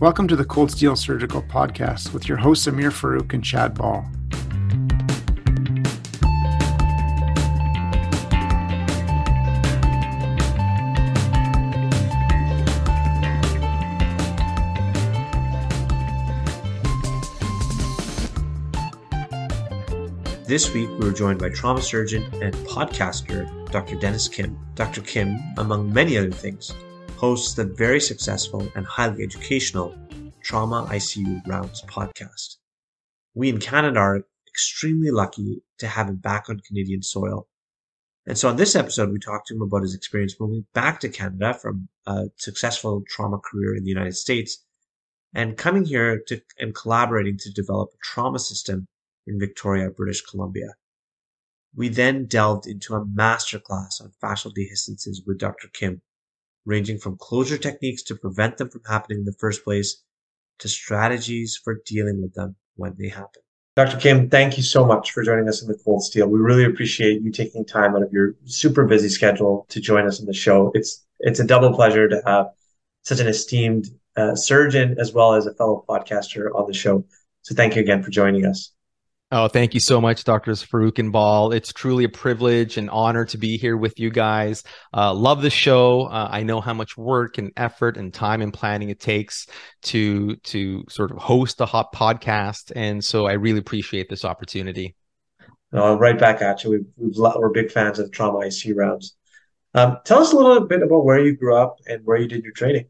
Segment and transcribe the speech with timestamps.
[0.00, 4.02] Welcome to the Cold Steel Surgical Podcast with your hosts Amir Farouk and Chad Ball.
[20.46, 23.96] This week, we were joined by trauma surgeon and podcaster Dr.
[23.96, 24.58] Dennis Kim.
[24.74, 25.02] Dr.
[25.02, 26.72] Kim, among many other things,
[27.20, 29.94] hosts the very successful and highly educational
[30.42, 32.56] Trauma ICU Rounds podcast.
[33.34, 37.46] We in Canada are extremely lucky to have him back on Canadian soil.
[38.26, 41.10] And so on this episode, we talked to him about his experience moving back to
[41.10, 44.64] Canada from a successful trauma career in the United States
[45.34, 48.88] and coming here to and collaborating to develop a trauma system
[49.26, 50.68] in Victoria, British Columbia.
[51.76, 55.68] We then delved into a masterclass on fascial dehiscences with Dr.
[55.74, 56.00] Kim,
[56.66, 60.02] ranging from closure techniques to prevent them from happening in the first place
[60.58, 63.42] to strategies for dealing with them when they happen.
[63.76, 63.98] Dr.
[63.98, 66.28] Kim, thank you so much for joining us in the Cold Steel.
[66.28, 70.20] We really appreciate you taking time out of your super busy schedule to join us
[70.20, 70.70] in the show.
[70.74, 72.46] It's it's a double pleasure to have
[73.04, 73.86] such an esteemed
[74.16, 77.04] uh, surgeon as well as a fellow podcaster on the show.
[77.42, 78.72] So thank you again for joining us.
[79.32, 81.52] Oh, thank you so much, Doctors Farouk and Ball.
[81.52, 84.64] It's truly a privilege and honor to be here with you guys.
[84.92, 86.06] Uh, love the show.
[86.06, 89.46] Uh, I know how much work and effort and time and planning it takes
[89.82, 94.96] to to sort of host a hot podcast, and so I really appreciate this opportunity.
[95.72, 96.84] Uh, right back at you.
[96.98, 99.14] We've, we are big fans of Trauma IC rounds.
[99.74, 102.42] Um, tell us a little bit about where you grew up and where you did
[102.42, 102.86] your training.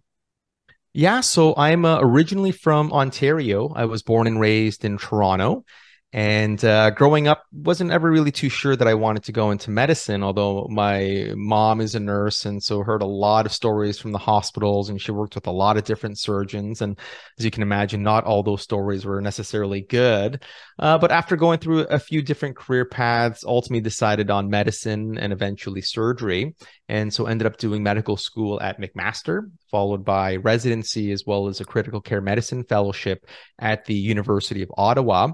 [0.95, 3.75] Yeah, so I'm uh, originally from Ontario.
[3.77, 5.67] I was born and raised in Toronto
[6.13, 9.71] and uh, growing up wasn't ever really too sure that i wanted to go into
[9.71, 14.13] medicine although my mom is a nurse and so heard a lot of stories from
[14.13, 16.99] the hospitals and she worked with a lot of different surgeons and
[17.39, 20.43] as you can imagine not all those stories were necessarily good.
[20.79, 25.33] Uh, but after going through a few different career paths ultimately decided on medicine and
[25.33, 26.55] eventually surgery
[26.89, 31.61] and so ended up doing medical school at mcmaster followed by residency as well as
[31.61, 33.27] a critical care medicine fellowship
[33.59, 35.29] at the university of ottawa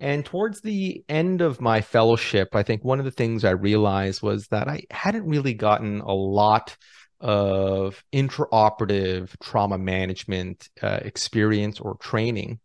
[0.00, 4.22] and towards the end of my fellowship, I think one of the things I realized
[4.22, 6.76] was that I hadn't really gotten a lot
[7.20, 12.60] of intraoperative trauma management uh, experience or training.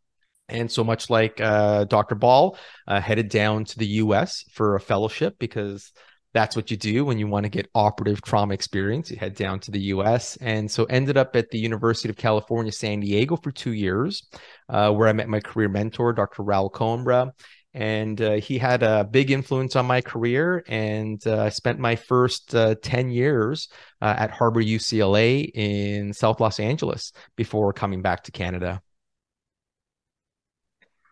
[0.48, 2.16] And so much like uh, Dr.
[2.16, 2.58] Ball,
[2.88, 5.92] uh, headed down to the US for a fellowship because
[6.36, 9.10] that's what you do when you want to get operative trauma experience.
[9.10, 10.36] You head down to the US.
[10.42, 14.28] And so ended up at the University of California, San Diego for two years,
[14.68, 16.44] uh, where I met my career mentor, Dr.
[16.44, 17.32] Raul Coimbra.
[17.74, 20.62] And uh, he had a big influence on my career.
[20.68, 23.70] And uh, I spent my first uh, 10 years
[24.02, 28.82] uh, at Harbor UCLA in South Los Angeles before coming back to Canada.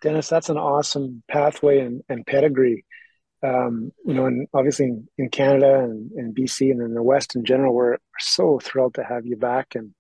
[0.02, 2.84] Dennis, that's an awesome pathway and, and pedigree
[3.44, 7.36] um, you know, and obviously in, in Canada and, and BC and in the West
[7.36, 9.94] in general, we're, so thrilled to have you back and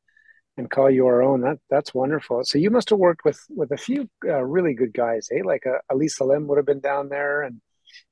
[0.55, 1.41] and call you our own.
[1.41, 2.43] That that's wonderful.
[2.45, 5.41] So you must have worked with with a few uh, really good guys, eh?
[5.43, 7.59] Like uh, Ali Salim would have been down there, and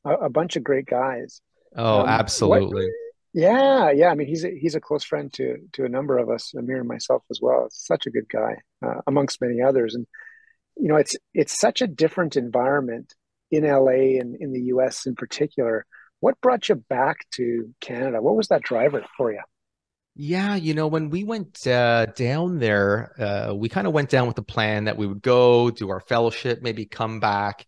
[0.03, 1.41] a, a bunch of great guys.
[1.75, 2.85] Oh, um, absolutely.
[2.85, 2.93] What,
[3.33, 4.09] yeah, yeah.
[4.09, 6.79] I mean, he's a, he's a close friend to to a number of us, Amir
[6.79, 7.67] and myself as well.
[7.71, 9.95] Such a good guy, uh, amongst many others.
[9.95, 10.07] And
[10.77, 13.13] you know, it's it's such a different environment
[13.51, 15.85] in LA and in the US in particular.
[16.19, 18.21] What brought you back to Canada?
[18.21, 19.41] What was that driver for you?
[20.15, 24.27] Yeah, you know, when we went uh, down there, uh, we kind of went down
[24.27, 27.65] with the plan that we would go do our fellowship, maybe come back.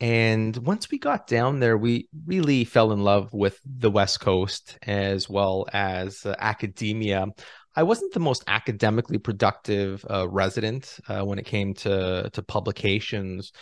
[0.00, 4.78] And once we got down there, we really fell in love with the West Coast
[4.82, 7.28] as well as uh, academia.
[7.74, 13.52] I wasn't the most academically productive uh, resident uh, when it came to to publications.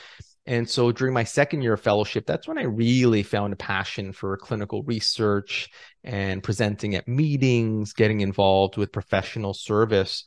[0.47, 4.13] And so during my second year of fellowship, that's when I really found a passion
[4.13, 5.71] for clinical research
[6.03, 10.25] and presenting at meetings, getting involved with professional service,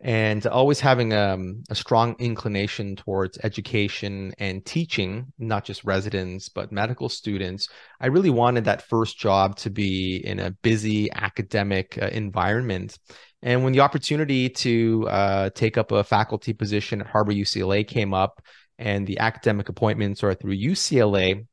[0.00, 6.70] and always having um, a strong inclination towards education and teaching, not just residents, but
[6.70, 7.68] medical students.
[8.00, 12.98] I really wanted that first job to be in a busy academic uh, environment.
[13.42, 18.12] And when the opportunity to uh, take up a faculty position at Harbor UCLA came
[18.12, 18.42] up,
[18.78, 21.46] and the academic appointments or through UCLA,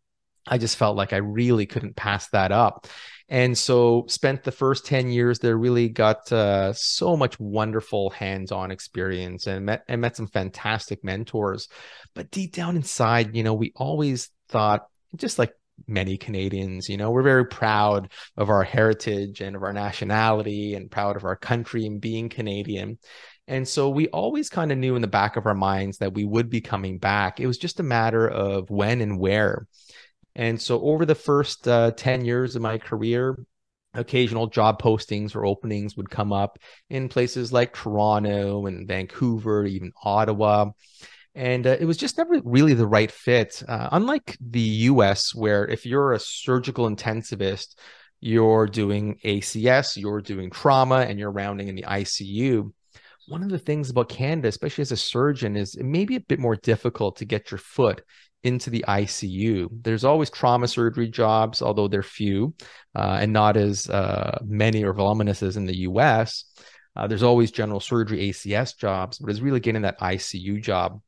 [0.47, 2.87] I just felt like I really couldn't pass that up.
[3.29, 8.69] And so spent the first 10 years there, really got uh, so much wonderful hands-on
[8.69, 11.69] experience and met, and met some fantastic mentors.
[12.13, 14.85] But deep down inside, you know, we always thought,
[15.15, 15.53] just like
[15.87, 16.89] many Canadians.
[16.89, 21.25] You know, we're very proud of our heritage and of our nationality and proud of
[21.25, 22.99] our country and being Canadian.
[23.47, 26.23] And so we always kind of knew in the back of our minds that we
[26.23, 27.39] would be coming back.
[27.39, 29.67] It was just a matter of when and where.
[30.35, 33.37] And so over the first uh, 10 years of my career,
[33.93, 36.57] occasional job postings or openings would come up
[36.89, 40.71] in places like Toronto and Vancouver, even Ottawa.
[41.35, 43.61] And uh, it was just never really the right fit.
[43.67, 47.75] Uh, unlike the US, where if you're a surgical intensivist,
[48.19, 52.71] you're doing ACS, you're doing trauma, and you're rounding in the ICU.
[53.27, 56.21] One of the things about Canada, especially as a surgeon, is it may be a
[56.21, 58.01] bit more difficult to get your foot
[58.43, 59.69] into the ICU.
[59.71, 62.53] There's always trauma surgery jobs, although they're few
[62.95, 66.45] uh, and not as uh, many or voluminous as in the US.
[66.95, 71.01] Uh, there's always general surgery ACS jobs, but it's really getting that ICU job.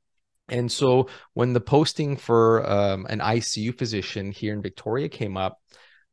[0.48, 5.60] And so when the posting for um, an ICU physician here in Victoria came up,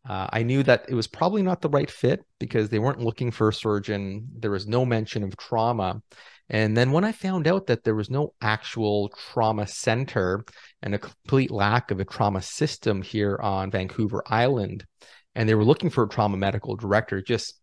[0.09, 3.31] uh, I knew that it was probably not the right fit because they weren't looking
[3.31, 4.29] for a surgeon.
[4.39, 6.03] There was no mention of trauma.
[6.49, 10.45] And then when I found out that there was no actual trauma center
[10.83, 14.85] and a complete lack of a trauma system here on Vancouver Island,
[15.35, 17.61] and they were looking for a trauma medical director, just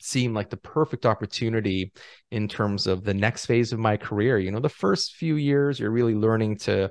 [0.00, 1.92] seemed like the perfect opportunity
[2.30, 4.38] in terms of the next phase of my career.
[4.38, 6.90] You know, the first few years, you're really learning to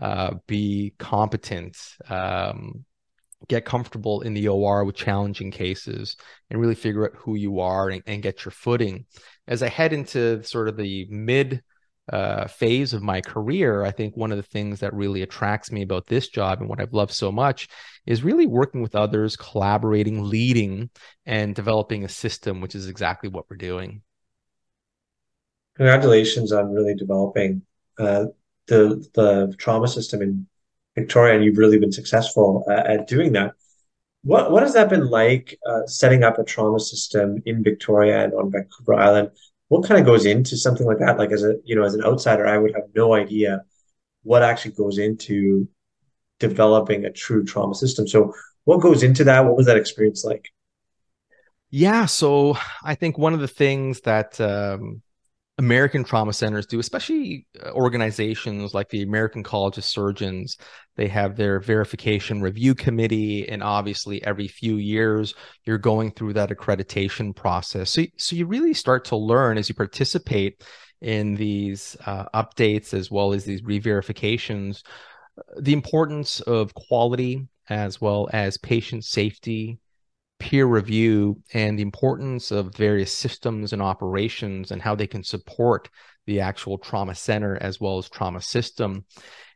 [0.00, 1.76] uh, be competent,
[2.08, 2.84] um,
[3.48, 6.16] get comfortable in the OR with challenging cases,
[6.50, 9.06] and really figure out who you are and, and get your footing
[9.46, 11.62] as I head into sort of the mid
[12.12, 15.82] uh, phase of my career, I think one of the things that really attracts me
[15.82, 17.68] about this job and what I've loved so much
[18.06, 20.90] is really working with others, collaborating, leading,
[21.24, 24.02] and developing a system, which is exactly what we're doing.
[25.76, 27.62] Congratulations on really developing
[27.98, 28.26] uh,
[28.66, 30.46] the the trauma system in
[30.94, 33.54] Victoria, and you've really been successful uh, at doing that.
[34.22, 38.32] What what has that been like uh, setting up a trauma system in Victoria and
[38.34, 39.30] on Vancouver Island?
[39.68, 41.18] What kind of goes into something like that?
[41.18, 43.62] Like as a you know as an outsider, I would have no idea
[44.22, 45.68] what actually goes into
[46.40, 48.08] developing a true trauma system.
[48.08, 48.32] So
[48.64, 49.44] what goes into that?
[49.44, 50.48] What was that experience like?
[51.70, 55.02] Yeah, so I think one of the things that um,
[55.56, 60.56] American trauma centers do, especially uh, organizations like the American College of Surgeons.
[60.96, 65.34] They have their verification review committee, and obviously, every few years,
[65.64, 67.90] you're going through that accreditation process.
[67.90, 70.64] So, so you really start to learn as you participate
[71.00, 74.82] in these uh, updates as well as these re-verifications,
[75.56, 79.78] the importance of quality as well as patient safety
[80.44, 85.88] peer review and the importance of various systems and operations and how they can support
[86.26, 89.06] the actual trauma center as well as trauma system.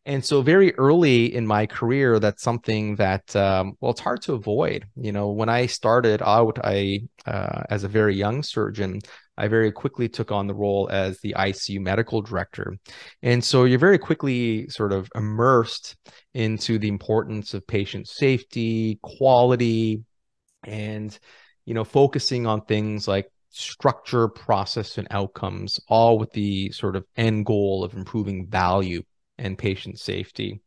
[0.06, 4.32] And so, very early in my career, that's something that um, well, it's hard to
[4.32, 4.86] avoid.
[4.96, 9.00] You know, when I started out, I uh, as a very young surgeon,
[9.36, 12.78] I very quickly took on the role as the ICU medical director.
[13.22, 15.96] And so you're very quickly sort of immersed
[16.32, 20.02] into the importance of patient safety, quality,
[20.68, 21.18] and
[21.64, 27.04] you know focusing on things like structure process and outcomes all with the sort of
[27.16, 29.02] end goal of improving value
[29.38, 30.60] and patient safety.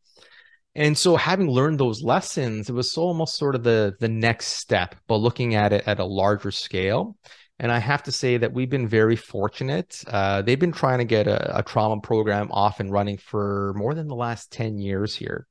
[0.74, 4.48] And so having learned those lessons it was so almost sort of the the next
[4.48, 7.16] step but looking at it at a larger scale.
[7.58, 10.02] And i have to say that we've been very fortunate.
[10.08, 13.94] Uh, they've been trying to get a, a trauma program off and running for more
[13.94, 15.46] than the last 10 years here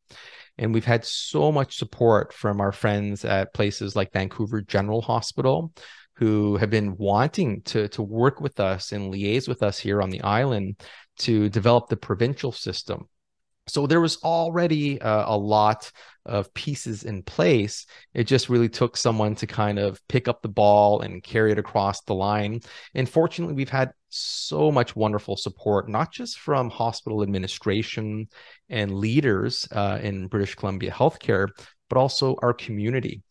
[0.58, 5.74] and we've had so much support from our friends at places like Vancouver General Hospital
[6.16, 10.10] who have been wanting to, to work with us and liaise with us here on
[10.10, 10.80] the island
[11.18, 13.08] to develop the provincial system.
[13.72, 15.92] So there was already uh, a lot
[16.26, 17.86] of pieces in place.
[18.14, 21.58] It just really took someone to kind of pick up the ball and carry it
[21.58, 22.60] across the line.
[22.94, 28.28] And fortunately, we've had so much wonderful support, not just from hospital administration
[28.70, 31.48] and leaders uh, in British Columbia healthcare,
[31.90, 33.24] but also our community.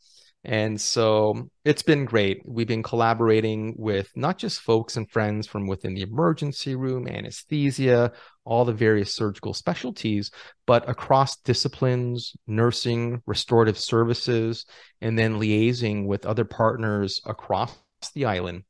[0.42, 2.42] And so it's been great.
[2.47, 8.12] We've been collaborating with not just folks and friends from within the emergency room, anesthesia,
[8.44, 10.30] all the various surgical specialties,
[10.66, 14.64] but across disciplines, nursing, restorative services,
[15.02, 17.76] and then liaising with other partners across
[18.14, 18.64] the island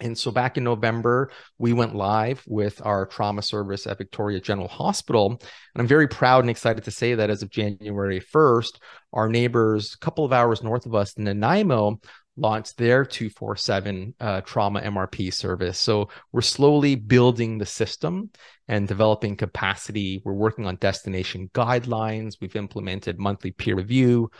[0.00, 4.68] and so back in November, we went live with our trauma service at Victoria General
[4.68, 5.26] Hospital.
[5.30, 5.40] And
[5.80, 8.78] I'm very proud and excited to say that as of January 1st,
[9.12, 12.00] our neighbors, a couple of hours north of us in Nanaimo,
[12.36, 15.78] launched their 247 uh, trauma MRP service.
[15.78, 18.30] So we're slowly building the system
[18.66, 20.20] and developing capacity.
[20.24, 22.34] We're working on destination guidelines.
[22.40, 24.30] We've implemented monthly peer review,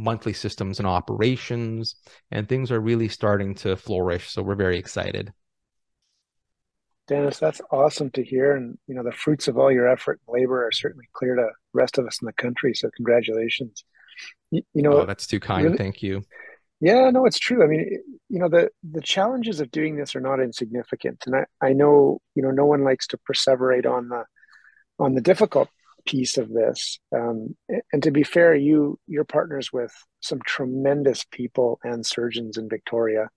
[0.00, 1.96] monthly systems and operations,
[2.30, 4.30] and things are really starting to flourish.
[4.30, 5.32] So we're very excited.
[7.06, 8.54] Dennis, that's awesome to hear.
[8.54, 11.42] And, you know, the fruits of all your effort and labor are certainly clear to
[11.42, 12.72] the rest of us in the country.
[12.74, 13.84] So congratulations.
[14.50, 15.64] You, you know, oh, that's too kind.
[15.64, 16.22] Really, Thank you.
[16.80, 17.62] Yeah, no, it's true.
[17.62, 21.44] I mean, you know, the the challenges of doing this are not insignificant, and I,
[21.60, 24.24] I know, you know, no one likes to perseverate on the
[24.98, 25.68] on the difficult
[26.06, 26.98] piece of this.
[27.14, 27.56] Um,
[27.92, 33.28] and to be fair, you you're partners with some tremendous people and surgeons in Victoria.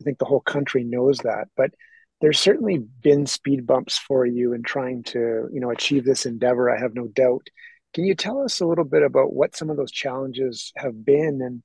[0.00, 1.70] I think the whole country knows that, but
[2.20, 6.70] there's certainly been speed bumps for you in trying to, you know, achieve this endeavor.
[6.70, 7.46] I have no doubt.
[7.92, 11.40] Can you tell us a little bit about what some of those challenges have been
[11.42, 11.62] and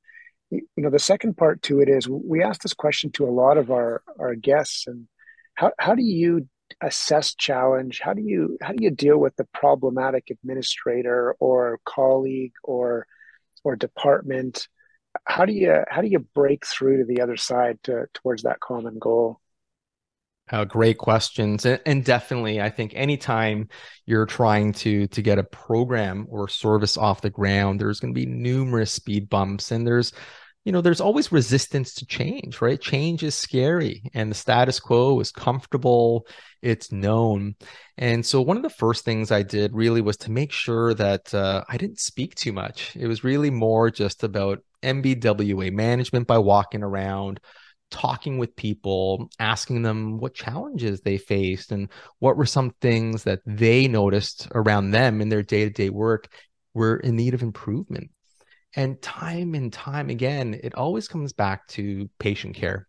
[0.51, 3.57] you know the second part to it is we ask this question to a lot
[3.57, 5.07] of our our guests and
[5.53, 6.47] how, how do you
[6.81, 12.53] assess challenge how do you how do you deal with the problematic administrator or colleague
[12.63, 13.05] or
[13.63, 14.67] or department?
[15.25, 18.59] How do you how do you break through to the other side to, towards that
[18.59, 19.39] common goal?
[20.51, 23.69] Uh, great questions, and, and, definitely, I think anytime
[24.07, 28.19] you're trying to to get a program or service off the ground, there's going to
[28.19, 30.11] be numerous speed bumps, and there's
[30.65, 32.79] you know there's always resistance to change right?
[32.81, 36.27] Change is scary and the status quo is comfortable
[36.61, 37.55] it's known.
[37.97, 41.33] And so one of the first things i did really was to make sure that
[41.33, 42.95] uh, i didn't speak too much.
[42.95, 47.39] It was really more just about mbwa management by walking around
[47.91, 51.89] talking with people asking them what challenges they faced and
[52.19, 56.31] what were some things that they noticed around them in their day-to-day work
[56.73, 58.11] were in need of improvement
[58.75, 62.87] and time and time again, it always comes back to patient care,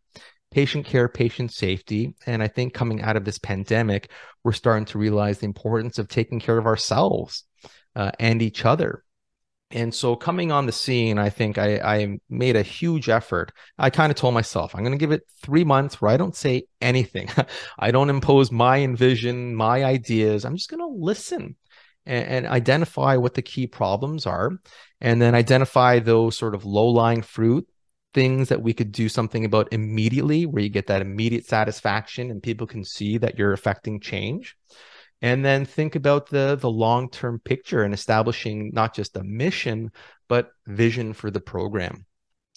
[0.51, 2.15] patient care, patient safety.
[2.27, 4.11] And I think coming out of this pandemic,
[4.45, 7.45] we're starting to realize the importance of taking care of ourselves
[7.97, 9.05] uh, and each other.
[9.73, 13.53] And so coming on the scene, I think I, I made a huge effort.
[13.79, 16.35] I kind of told myself, I'm going to give it three months where I don't
[16.35, 17.29] say anything.
[17.79, 20.45] I don't impose my envision, my ideas.
[20.45, 21.55] I'm just going to listen
[22.07, 24.53] and, and identify what the key problems are
[25.01, 27.67] and then identify those sort of low lying fruit
[28.13, 32.43] things that we could do something about immediately where you get that immediate satisfaction and
[32.43, 34.57] people can see that you're affecting change.
[35.23, 39.93] And then think about the the long term picture and establishing not just a mission
[40.29, 42.07] but vision for the program.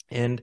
[0.10, 0.42] And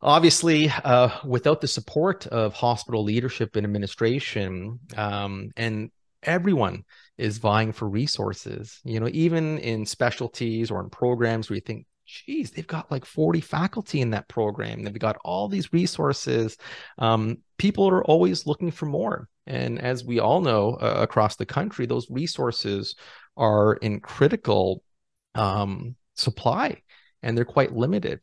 [0.00, 5.90] obviously uh, without the support of hospital leadership and administration um, and
[6.22, 6.84] everyone
[7.18, 8.80] is vying for resources.
[8.84, 13.04] You know, even in specialties or in programs where you think, geez, they've got like
[13.04, 14.82] 40 faculty in that program.
[14.82, 16.56] They've got all these resources.
[16.98, 19.28] Um, people are always looking for more.
[19.46, 22.94] And as we all know uh, across the country, those resources
[23.36, 24.82] are in critical
[25.34, 26.82] um, supply
[27.22, 28.20] and they're quite limited.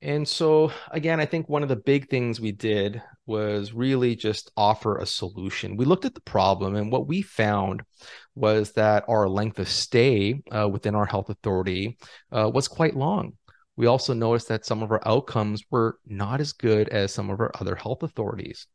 [0.00, 4.52] And so, again, I think one of the big things we did was really just
[4.56, 5.76] offer a solution.
[5.76, 7.82] We looked at the problem, and what we found
[8.36, 11.98] was that our length of stay uh, within our health authority
[12.30, 13.32] uh, was quite long.
[13.76, 17.40] We also noticed that some of our outcomes were not as good as some of
[17.40, 18.68] our other health authorities.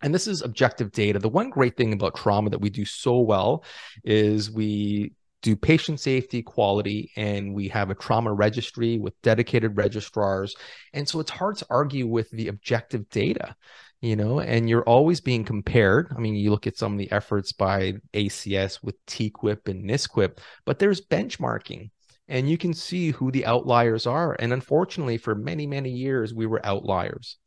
[0.00, 1.18] And this is objective data.
[1.18, 3.64] The one great thing about trauma that we do so well
[4.04, 10.54] is we do patient safety quality and we have a trauma registry with dedicated registrars.
[10.92, 13.54] And so it's hard to argue with the objective data
[14.00, 16.12] you know and you're always being compared.
[16.16, 20.38] I mean you look at some of the efforts by acs with TQIP and NSQIP
[20.64, 21.90] but there's benchmarking
[22.28, 24.36] and you can see who the outliers are.
[24.38, 27.38] And unfortunately for many many years we were outliers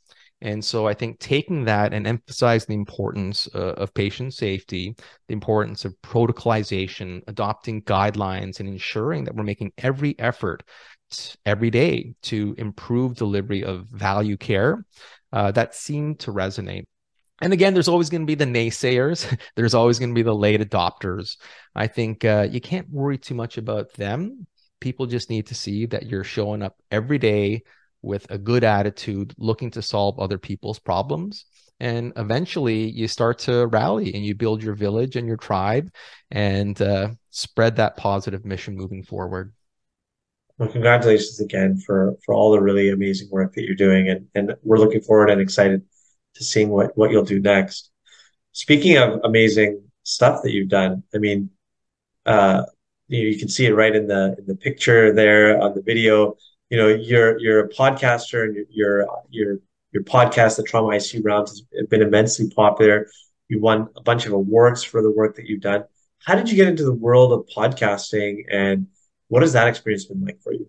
[0.41, 4.95] and so I think taking that and emphasizing the importance uh, of patient safety,
[5.27, 10.63] the importance of protocolization, adopting guidelines, and ensuring that we're making every effort
[11.45, 14.85] every day to improve delivery of value care,
[15.33, 16.85] uh, that seemed to resonate.
[17.41, 19.37] And again, there's always going to be the naysayers.
[19.55, 21.37] there's always going to be the late adopters.
[21.75, 24.47] I think uh, you can't worry too much about them.
[24.79, 27.63] People just need to see that you're showing up every day
[28.01, 31.45] with a good attitude, looking to solve other people's problems.
[31.79, 35.91] And eventually you start to rally and you build your village and your tribe
[36.29, 39.53] and uh, spread that positive mission moving forward.
[40.57, 44.09] Well, congratulations again for, for all the really amazing work that you're doing.
[44.09, 45.81] And, and we're looking forward and excited
[46.35, 47.89] to seeing what, what you'll do next.
[48.51, 51.49] Speaking of amazing stuff that you've done, I mean,
[52.27, 52.63] uh,
[53.07, 55.81] you, know, you can see it right in the in the picture there on the
[55.81, 56.35] video
[56.71, 59.59] you know you're you're a podcaster and your your
[59.91, 63.07] your podcast the trauma icu rounds has been immensely popular.
[63.49, 65.83] You won a bunch of awards for the work that you've done.
[66.19, 68.87] How did you get into the world of podcasting and
[69.27, 70.67] what has that experience been like for you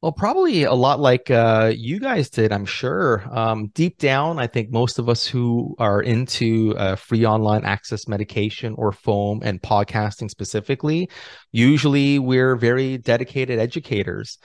[0.00, 3.26] Well, probably a lot like uh, you guys did, I'm sure.
[3.36, 8.06] Um, deep down, I think most of us who are into uh, free online access
[8.06, 11.10] meducation or foam and podcasting specifically,
[11.50, 14.38] usually we're very dedicated educators.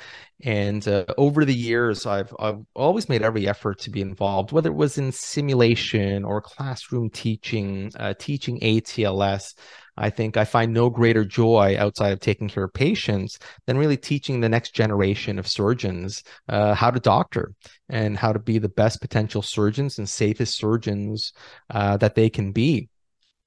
[0.44, 4.72] And uh, over the years, I've, I've always made every effort to be involved, whether
[4.72, 9.54] it was in simulation or classroom teaching, uh, teaching ATLS.
[9.98, 13.98] I think I find no greater joy outside of taking care of patients than really
[13.98, 17.54] teaching the next generation of surgeons uh, how to doctor
[17.90, 21.34] and how to be the best potential surgeons and safest surgeons
[21.70, 22.90] uh, that they can be.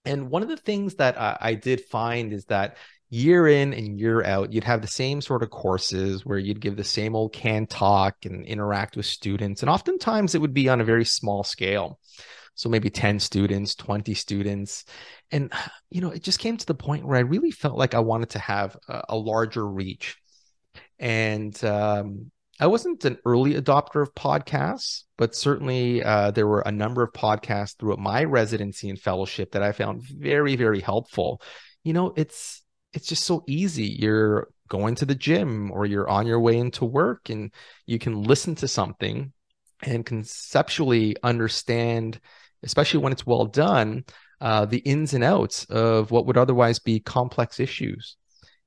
[0.04, 2.76] And one of the things that I, I did find is that
[3.10, 6.76] year in and year out, you'd have the same sort of courses where you'd give
[6.76, 9.62] the same old can talk and interact with students.
[9.62, 11.98] And oftentimes it would be on a very small scale.
[12.56, 14.84] So maybe 10 students, 20 students.
[15.30, 15.52] And,
[15.90, 18.30] you know, it just came to the point where I really felt like I wanted
[18.30, 20.16] to have a, a larger reach.
[20.98, 26.72] And um, I wasn't an early adopter of podcasts, but certainly uh, there were a
[26.72, 31.42] number of podcasts throughout my residency and fellowship that I found very, very helpful.
[31.84, 32.62] You know, it's
[32.94, 33.84] it's just so easy.
[33.84, 37.52] You're going to the gym or you're on your way into work and
[37.84, 39.32] you can listen to something
[39.82, 42.18] and conceptually understand
[42.66, 44.04] especially when it's well done,
[44.40, 48.16] uh, the ins and outs of what would otherwise be complex issues,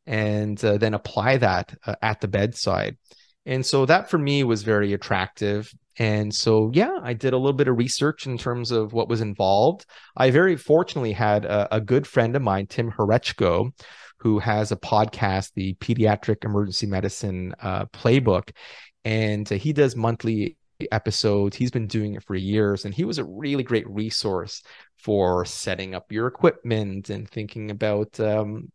[0.07, 2.97] and uh, then apply that uh, at the bedside.
[3.45, 5.71] And so that for me was very attractive.
[5.97, 9.21] And so, yeah, I did a little bit of research in terms of what was
[9.21, 9.85] involved.
[10.15, 13.71] I very fortunately had a, a good friend of mine, Tim Horeczko,
[14.19, 18.51] who has a podcast, the Pediatric Emergency Medicine uh, Playbook.
[19.03, 20.57] And uh, he does monthly
[20.91, 21.57] episodes.
[21.57, 24.61] He's been doing it for years, and he was a really great resource
[24.97, 28.71] for setting up your equipment and thinking about um,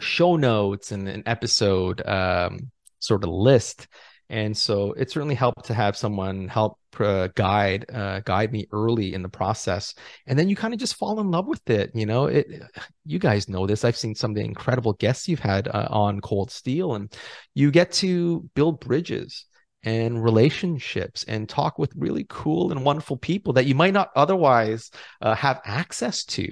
[0.00, 3.88] show notes and an episode um, sort of list.
[4.28, 9.14] And so it certainly helped to have someone help uh, guide uh, guide me early
[9.14, 9.94] in the process,
[10.26, 11.90] and then you kind of just fall in love with it.
[11.94, 12.46] You know, it.
[13.04, 13.84] You guys know this.
[13.84, 17.14] I've seen some of the incredible guests you've had uh, on Cold Steel, and
[17.54, 19.44] you get to build bridges
[19.86, 24.90] and relationships and talk with really cool and wonderful people that you might not otherwise
[25.22, 26.48] uh, have access to.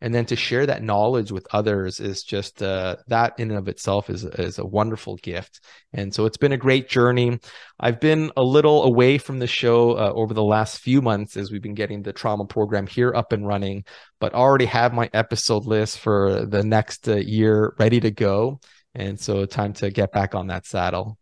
[0.00, 3.68] And then to share that knowledge with others is just uh, that in and of
[3.68, 5.60] itself is, is a wonderful gift.
[5.92, 7.40] And so it's been a great journey.
[7.78, 11.50] I've been a little away from the show uh, over the last few months as
[11.50, 13.84] we've been getting the trauma program here up and running
[14.20, 18.60] but already have my episode list for the next uh, year ready to go.
[18.94, 21.18] And so time to get back on that saddle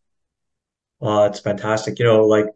[1.00, 1.98] Oh, it's fantastic.
[1.98, 2.46] You know, like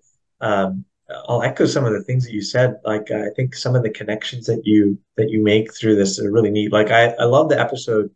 [0.40, 0.85] um,
[1.29, 2.76] I'll echo some of the things that you said.
[2.85, 6.31] Like I think some of the connections that you that you make through this are
[6.31, 6.72] really neat.
[6.72, 8.11] Like I, I love the episode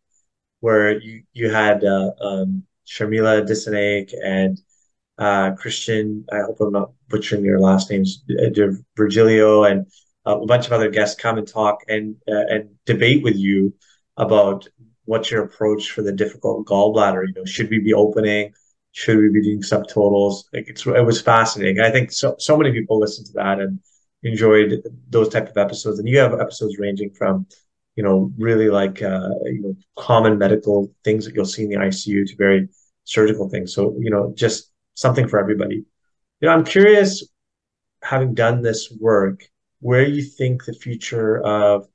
[0.61, 4.61] where you you had uh, um, Sharmila Dissanaike and
[5.19, 6.25] uh, Christian.
[6.33, 8.25] I hope I'm not butchering your last names.
[8.31, 9.87] Uh, Virgilio and
[10.27, 13.75] uh, a bunch of other guests come and talk and uh, and debate with you
[14.17, 14.69] about
[15.07, 17.27] what's your approach for the difficult gallbladder.
[17.27, 18.55] You know, should we be opening?
[18.95, 20.45] Should we be doing subtotals?
[20.53, 21.81] Like it's it was fascinating.
[21.81, 23.81] I think so so many people listened to that and
[24.23, 25.99] enjoyed those type of episodes.
[25.99, 27.47] And you have episodes ranging from,
[27.97, 31.77] you know, really like uh, you know common medical things that you'll see in the
[31.77, 32.69] ICU to very
[33.03, 33.75] surgical things.
[33.75, 35.85] So you know, just something for everybody.
[36.41, 37.29] You know, I'm curious,
[38.01, 39.43] having done this work,
[39.81, 41.89] where you think the future of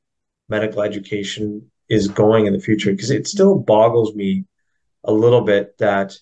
[0.50, 4.44] medical education is going in the future, because it still boggles me
[5.06, 6.18] a little bit that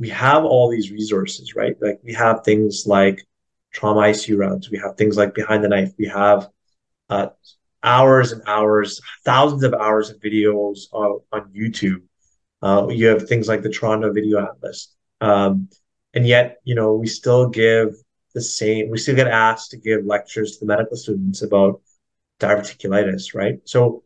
[0.00, 1.76] we have all these resources, right?
[1.80, 3.24] Like we have things like
[3.70, 6.48] trauma ICU rounds, we have things like behind the knife, we have
[7.10, 7.28] uh,
[7.82, 12.02] hours and hours, thousands of hours of videos on, on YouTube.
[12.62, 15.68] Uh, you have things like the Toronto Video Atlas, um,
[16.14, 17.94] and yet you know we still give
[18.34, 18.90] the same.
[18.90, 21.80] We still get asked to give lectures to the medical students about
[22.38, 23.60] diverticulitis, right?
[23.64, 24.02] So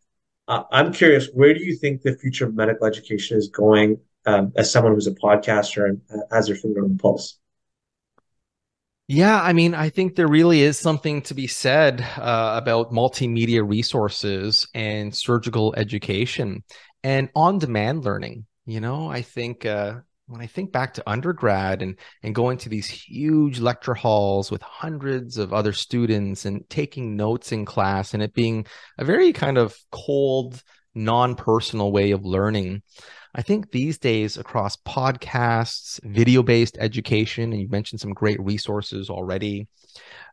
[0.49, 4.53] uh, I'm curious, where do you think the future of medical education is going um,
[4.57, 6.01] as someone who's a podcaster and
[6.33, 7.39] has their finger on the pulse?
[9.07, 13.67] Yeah, I mean, I think there really is something to be said uh, about multimedia
[13.67, 16.63] resources and surgical education
[17.03, 18.47] and on demand learning.
[18.65, 22.71] You know, I think uh, when I think back to undergrad and, and going to
[22.71, 28.23] these huge lecture halls with hundreds of other students and taking notes in class and
[28.23, 30.63] it being a very kind of cold,
[30.95, 32.83] non personal way of learning.
[33.35, 39.11] I think these days across podcasts, video based education, and you mentioned some great resources
[39.11, 39.67] already,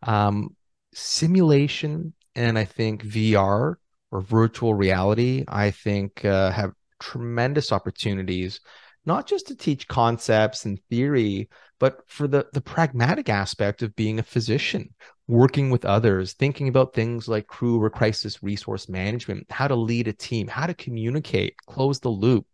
[0.03, 0.55] um,
[0.93, 3.79] simulation, and I think VR
[4.11, 8.59] or virtual reality, I think uh, have tremendous opportunities,
[9.05, 14.19] not just to teach concepts and theory, but for the the pragmatic aspect of being
[14.19, 14.93] a physician
[15.31, 20.09] working with others thinking about things like crew or crisis resource management how to lead
[20.09, 22.45] a team how to communicate close the loop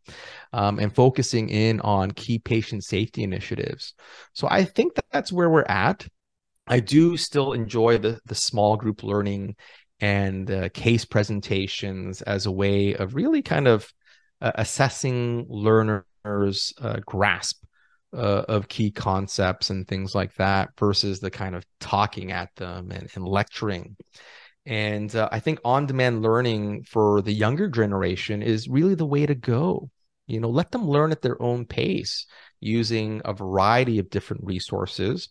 [0.53, 3.95] um, and focusing in on key patient safety initiatives.
[4.33, 6.07] So i think that that's where we're at.
[6.67, 9.55] I do still enjoy the the small group learning
[9.99, 13.91] and uh, case presentations as a way of really kind of
[14.39, 17.63] uh, assessing learners' uh, grasp
[18.13, 22.91] uh, of key concepts and things like that versus the kind of talking at them
[22.91, 23.95] and, and lecturing.
[24.65, 29.25] And uh, I think on demand learning for the younger generation is really the way
[29.25, 29.89] to go.
[30.27, 32.25] You know, let them learn at their own pace
[32.59, 35.29] using a variety of different resources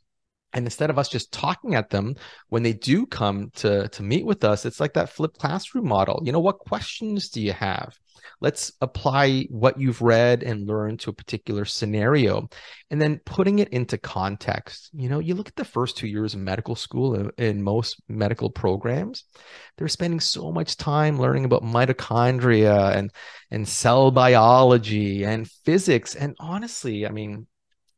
[0.52, 2.14] and instead of us just talking at them
[2.48, 6.20] when they do come to to meet with us it's like that flipped classroom model.
[6.24, 7.96] You know what questions do you have?
[8.40, 12.48] Let's apply what you've read and learned to a particular scenario
[12.90, 14.90] and then putting it into context.
[14.92, 18.00] You know you look at the first two years of medical school in, in most
[18.08, 19.24] medical programs
[19.76, 23.10] they're spending so much time learning about mitochondria and
[23.50, 26.14] and cell biology and physics.
[26.14, 27.46] And honestly i mean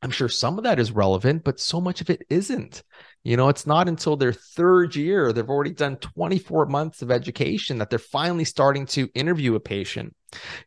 [0.00, 2.84] I'm sure some of that is relevant, but so much of it isn't.
[3.24, 7.78] You know, it's not until their third year, they've already done 24 months of education
[7.78, 10.14] that they're finally starting to interview a patient,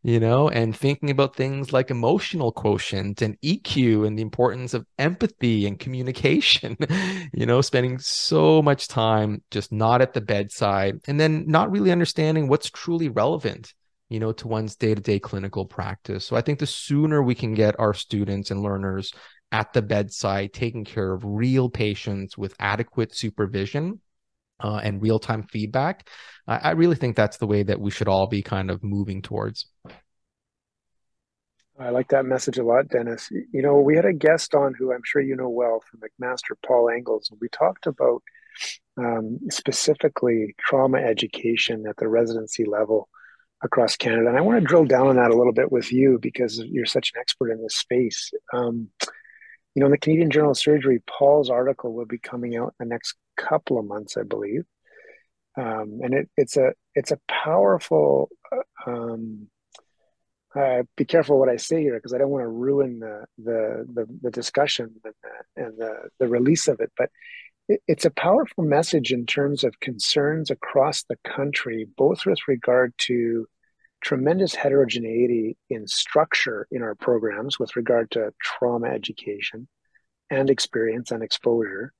[0.03, 4.85] you know, and thinking about things like emotional quotient and EQ and the importance of
[4.99, 6.75] empathy and communication,
[7.33, 11.91] you know, spending so much time just not at the bedside and then not really
[11.91, 13.73] understanding what's truly relevant
[14.11, 16.25] you know, to one's day to day clinical practice.
[16.25, 19.13] So I think the sooner we can get our students and learners
[19.53, 24.01] at the bedside, taking care of real patients with adequate supervision
[24.59, 26.09] uh, and real time feedback,
[26.45, 29.21] I, I really think that's the way that we should all be kind of moving
[29.21, 29.67] towards.
[31.79, 33.29] I like that message a lot, Dennis.
[33.31, 36.55] You know, we had a guest on who I'm sure you know well from McMaster,
[36.67, 38.21] Paul Engels, and we talked about
[38.97, 43.07] um, specifically trauma education at the residency level
[43.63, 44.27] across Canada.
[44.27, 46.85] And I want to drill down on that a little bit with you because you're
[46.85, 48.31] such an expert in this space.
[48.53, 48.89] Um,
[49.75, 52.87] you know, in the Canadian Journal of Surgery, Paul's article will be coming out in
[52.87, 54.63] the next couple of months, I believe.
[55.57, 58.29] Um, and it, it's a it's a powerful.
[58.51, 59.47] Uh, um,
[60.53, 63.85] uh, be careful what I say here because I don't want to ruin the the
[63.93, 65.13] the, the discussion and,
[65.55, 66.91] the, and the the release of it.
[66.97, 67.09] But
[67.87, 73.47] it's a powerful message in terms of concerns across the country, both with regard to
[74.01, 79.67] tremendous heterogeneity in structure in our programs with regard to trauma education
[80.29, 81.93] and experience and exposure.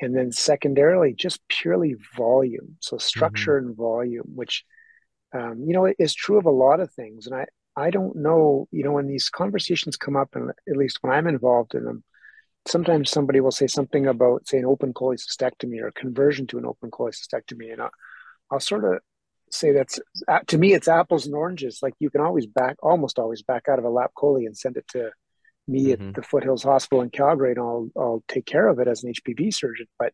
[0.00, 2.76] And then secondarily, just purely volume.
[2.80, 3.68] So structure mm-hmm.
[3.68, 4.64] and volume, which,
[5.32, 7.26] um, you know, is true of a lot of things.
[7.26, 10.98] And I, I don't know, you know, when these conversations come up, and at least
[11.00, 12.04] when I'm involved in them,
[12.66, 16.66] sometimes somebody will say something about, say, an open cholecystectomy or a conversion to an
[16.66, 17.72] open cholecystectomy.
[17.72, 17.90] And I'll,
[18.50, 19.00] I'll sort of
[19.50, 20.00] say that's
[20.48, 23.78] to me it's apples and oranges like you can always back almost always back out
[23.78, 25.10] of a lap chole and send it to
[25.68, 26.08] me mm-hmm.
[26.08, 29.12] at the foothills hospital in calgary and I'll, I'll take care of it as an
[29.12, 30.12] HPB surgeon but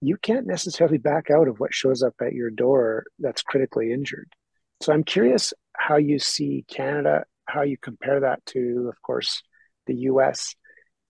[0.00, 4.32] you can't necessarily back out of what shows up at your door that's critically injured
[4.80, 9.42] so i'm curious how you see canada how you compare that to of course
[9.86, 10.54] the us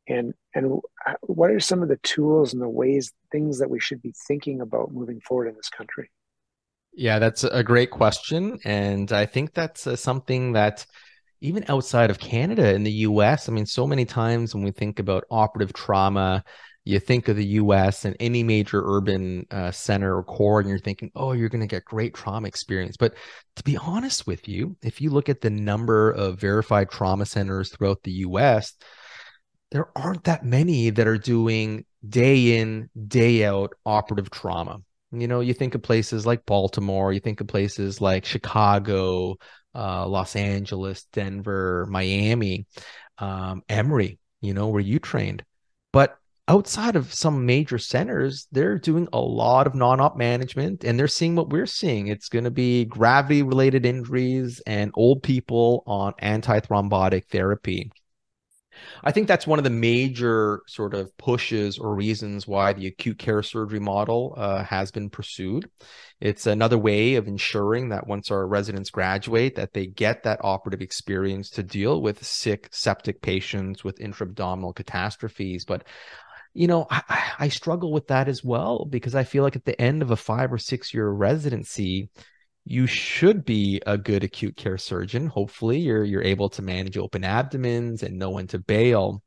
[0.08, 0.80] and and
[1.22, 4.60] what are some of the tools and the ways things that we should be thinking
[4.60, 6.10] about moving forward in this country
[6.92, 8.58] yeah, that's a great question.
[8.64, 10.86] And I think that's uh, something that
[11.40, 14.98] even outside of Canada in the US, I mean, so many times when we think
[14.98, 16.44] about operative trauma,
[16.84, 20.78] you think of the US and any major urban uh, center or core, and you're
[20.78, 22.96] thinking, oh, you're going to get great trauma experience.
[22.96, 23.14] But
[23.56, 27.70] to be honest with you, if you look at the number of verified trauma centers
[27.70, 28.74] throughout the US,
[29.70, 34.80] there aren't that many that are doing day in, day out operative trauma.
[35.12, 39.36] You know, you think of places like Baltimore, you think of places like Chicago,
[39.74, 42.66] uh, Los Angeles, Denver, Miami,
[43.18, 45.44] um, Emory, you know, where you trained.
[45.92, 50.98] But outside of some major centers, they're doing a lot of non op management and
[50.98, 52.08] they're seeing what we're seeing.
[52.08, 57.90] It's going to be gravity related injuries and old people on anti thrombotic therapy.
[59.02, 63.18] I think that's one of the major sort of pushes or reasons why the acute
[63.18, 65.70] care surgery model uh, has been pursued.
[66.20, 70.82] It's another way of ensuring that once our residents graduate, that they get that operative
[70.82, 75.64] experience to deal with sick septic patients with intra-abdominal catastrophes.
[75.64, 75.84] But
[76.52, 79.80] you know, I, I struggle with that as well because I feel like at the
[79.80, 82.10] end of a five or six year residency,
[82.70, 85.26] you should be a good acute care surgeon.
[85.26, 89.24] Hopefully, you're you're able to manage open abdomens and know when to bail.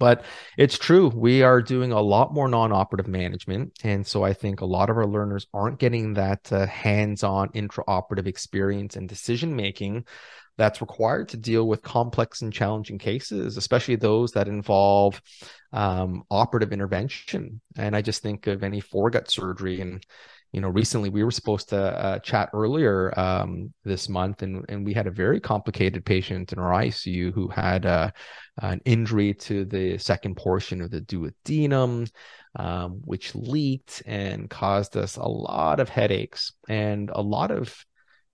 [0.00, 0.24] But
[0.58, 1.08] it's true.
[1.08, 3.78] We are doing a lot more non operative management.
[3.84, 7.50] And so I think a lot of our learners aren't getting that uh, hands on
[7.50, 10.06] intraoperative experience and decision making
[10.56, 15.22] that's required to deal with complex and challenging cases, especially those that involve
[15.72, 17.60] um, operative intervention.
[17.76, 20.04] And I just think of any foregut surgery and
[20.52, 24.84] you know, recently we were supposed to uh, chat earlier um, this month, and, and
[24.84, 28.10] we had a very complicated patient in our ICU who had uh,
[28.60, 32.10] an injury to the second portion of the duodenum,
[32.56, 37.84] um, which leaked and caused us a lot of headaches and a lot of,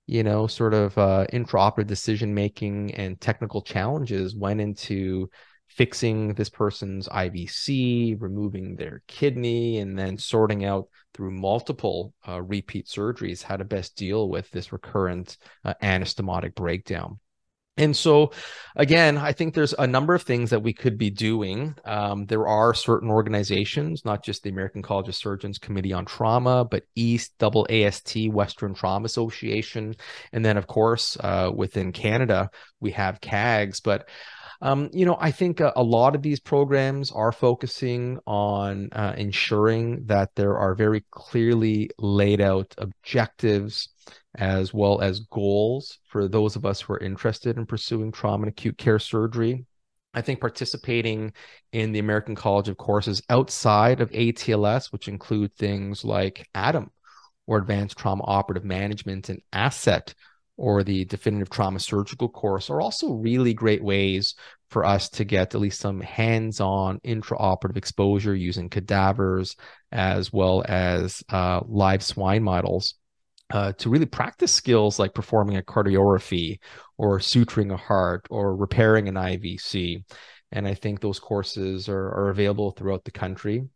[0.07, 5.29] you know, sort of uh, intraoperative decision making and technical challenges went into
[5.69, 12.87] fixing this person's IVC, removing their kidney, and then sorting out through multiple uh, repeat
[12.87, 17.19] surgeries how to best deal with this recurrent uh, anastomotic breakdown.
[17.79, 18.33] And so,
[18.75, 21.75] again, I think there's a number of things that we could be doing.
[21.85, 26.65] Um, there are certain organizations, not just the American College of Surgeons Committee on Trauma,
[26.65, 29.95] but East Double AST Western Trauma Association,
[30.33, 32.51] and then, of course, uh, within Canada
[32.81, 33.81] we have CAGS.
[33.81, 34.09] But
[34.63, 39.15] um, you know, I think a, a, lot of these programs are focusing on uh,
[39.17, 43.89] ensuring that there are very clearly laid out objectives
[44.37, 48.51] as well as goals for those of us who are interested in pursuing trauma and
[48.51, 49.67] acute care surgery.
[50.15, 51.35] I think participating
[51.73, 56.89] in the American College of courses outside of ATLS, which include things like ATOM
[57.47, 60.15] or Advanced Trauma Operative Management and ASSET
[60.57, 64.35] or the definitive trauma surgical course are also really great ways
[64.71, 69.57] for us to get at least some hands-on intraoperative exposure using cadavers
[69.93, 72.95] as well as uh, live swine models
[73.51, 76.59] uh, to really practice skills like performing a cardiorrhaphy
[76.99, 80.05] or suturing a heart or repairing an IVC.
[80.53, 83.69] And I think those courses are, are available throughout the country.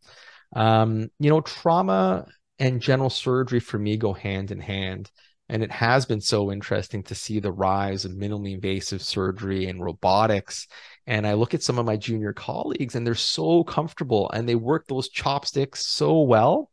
[0.57, 2.27] Um, you know, trauma
[2.59, 5.11] and general surgery for me go hand in hand.
[5.51, 9.83] And it has been so interesting to see the rise of minimally invasive surgery and
[9.83, 10.69] robotics.
[11.09, 14.55] And I look at some of my junior colleagues and they're so comfortable and they
[14.55, 16.71] work those chopsticks so well.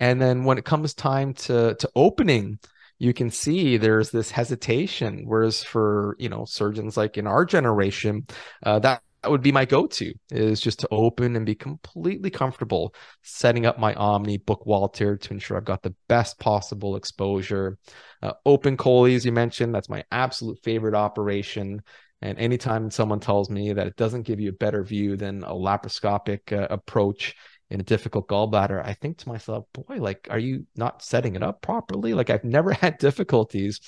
[0.00, 2.58] And then when it comes time to, to opening,
[2.98, 5.22] you can see there's this hesitation.
[5.24, 8.26] Whereas for, you know, surgeons like in our generation,
[8.64, 12.94] uh, that that would be my go-to is just to open and be completely comfortable
[13.24, 17.76] setting up my Omni Bookwalter to ensure i've got the best possible exposure
[18.22, 21.82] uh, open chole as you mentioned that's my absolute favorite operation
[22.22, 25.52] and anytime someone tells me that it doesn't give you a better view than a
[25.52, 27.34] laparoscopic uh, approach
[27.68, 31.42] in a difficult gallbladder, I think to myself, boy, like, are you not setting it
[31.42, 32.14] up properly?
[32.14, 33.80] Like, I've never had difficulties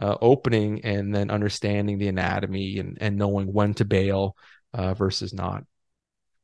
[0.00, 4.36] uh, opening and then understanding the anatomy and, and knowing when to bail
[4.76, 5.64] uh, versus not.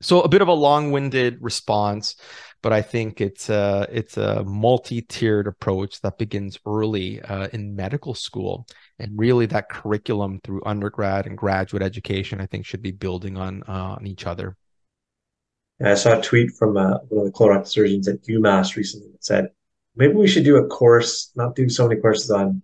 [0.00, 2.16] So a bit of a long-winded response,
[2.60, 8.14] but I think it's a it's a multi-tiered approach that begins early uh, in medical
[8.14, 8.66] school,
[8.98, 13.62] and really that curriculum through undergrad and graduate education, I think, should be building on
[13.68, 14.56] uh, on each other.
[15.84, 19.24] I saw a tweet from uh, one of the colorectal surgeons at UMass recently that
[19.24, 19.48] said,
[19.96, 22.62] maybe we should do a course, not do so many courses on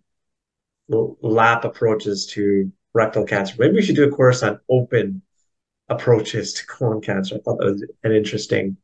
[0.89, 3.57] lap approaches to rectal cancer.
[3.59, 5.23] Maybe we should do a course on open
[5.89, 7.37] approaches to colon cancer.
[7.37, 8.77] I thought that was an interesting,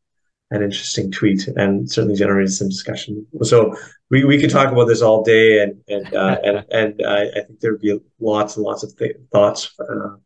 [0.51, 3.27] an interesting tweet, and certainly generated some discussion.
[3.43, 3.77] So
[4.11, 7.40] we, we could talk about this all day, and and uh, and and uh, I
[7.47, 10.17] think there'd be lots and lots of th- thoughts uh,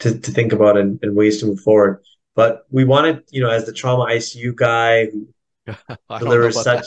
[0.00, 2.02] to to think about and, and ways to move forward.
[2.34, 5.28] But we wanted, you know, as the trauma ICU guy who
[6.18, 6.86] delivers such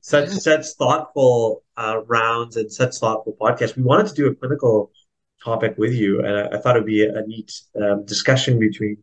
[0.00, 4.90] such such thoughtful uh, rounds and such thoughtful podcasts, we wanted to do a clinical
[5.42, 8.98] topic with you, and I, I thought it'd be a, a neat um, discussion between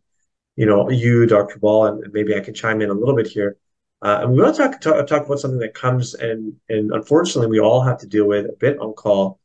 [0.55, 1.59] you know you, Dr.
[1.59, 3.57] Ball, and maybe I can chime in a little bit here.
[4.01, 7.49] Uh, and we want to talk, talk, talk about something that comes and and unfortunately
[7.49, 9.39] we all have to deal with a bit on call,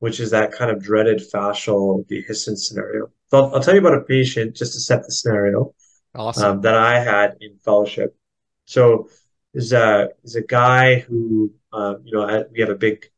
[0.00, 3.08] which is that kind of dreaded fascial dehiscence scenario.
[3.28, 5.74] So I'll, I'll tell you about a patient just to set the scenario
[6.14, 6.44] awesome.
[6.44, 8.16] um, that I had in fellowship.
[8.64, 9.08] So
[9.54, 13.10] is a is a guy who um, you know we have a big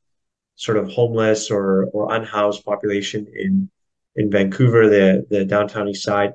[0.63, 3.69] sort of homeless or or unhoused population in
[4.15, 6.35] in Vancouver, the the downtown east side.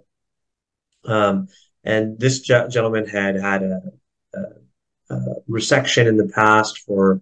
[1.06, 1.48] Um,
[1.84, 3.82] and this ge- gentleman had had a,
[4.34, 4.40] a,
[5.16, 7.22] a, resection in the past for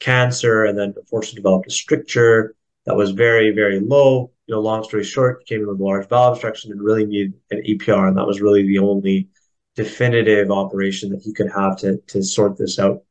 [0.00, 2.54] cancer, and then unfortunately developed a stricture
[2.86, 4.32] that was very very low.
[4.46, 7.34] You know, long story short, came in with a large bowel obstruction and really needed
[7.50, 9.28] an APR, and that was really the only
[9.76, 13.02] definitive operation that he could have to to sort this out.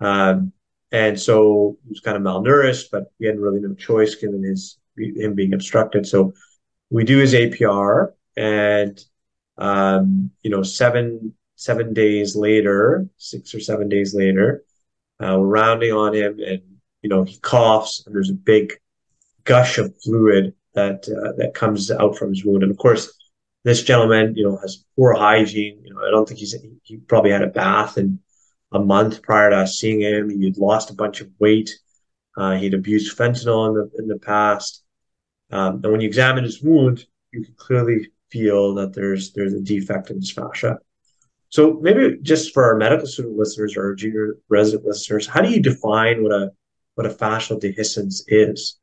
[0.00, 0.52] Um,
[0.92, 4.78] and so he was kind of malnourished, but he had really no choice given his
[4.96, 6.06] him being obstructed.
[6.06, 6.32] So
[6.90, 8.98] we do his APR, and
[9.58, 14.64] Um, you know, seven seven days later, six or seven days later,
[15.20, 16.62] uh, we're rounding on him, and
[17.02, 18.74] you know he coughs, and there's a big
[19.44, 22.62] gush of fluid that uh, that comes out from his wound.
[22.62, 23.12] And of course,
[23.64, 25.80] this gentleman, you know, has poor hygiene.
[25.84, 28.20] You know, I don't think he's he probably had a bath in
[28.72, 30.30] a month prior to us seeing him.
[30.30, 31.70] He'd lost a bunch of weight.
[32.36, 34.84] Uh, he'd abused fentanyl in the in the past.
[35.50, 39.60] Um, and when you examine his wound, you can clearly feel that there's there's a
[39.60, 40.78] defect in his fascia.
[41.48, 45.50] So maybe just for our medical student listeners or our junior resident listeners, how do
[45.50, 46.50] you define what a
[46.96, 48.78] what a fascial dehiscence is?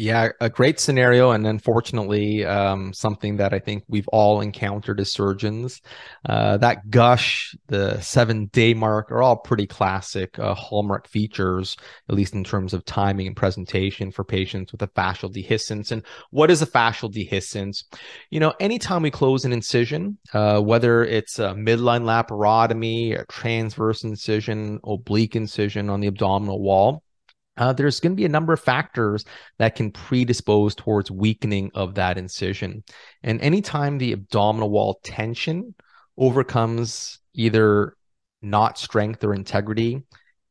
[0.00, 5.12] Yeah, a great scenario, and unfortunately, um, something that I think we've all encountered as
[5.12, 5.82] surgeons.
[6.26, 11.76] Uh, that gush, the seven day mark, are all pretty classic uh, hallmark features,
[12.08, 15.92] at least in terms of timing and presentation for patients with a fascial dehiscence.
[15.92, 17.84] And what is a fascial dehiscence?
[18.30, 24.02] You know, anytime we close an incision, uh, whether it's a midline laparotomy, a transverse
[24.02, 27.02] incision, oblique incision on the abdominal wall
[27.60, 29.24] uh, there's going to be a number of factors
[29.58, 32.82] that can predispose towards weakening of that incision.
[33.22, 35.74] And anytime the abdominal wall tension
[36.16, 37.94] overcomes either
[38.40, 40.02] knot strength or integrity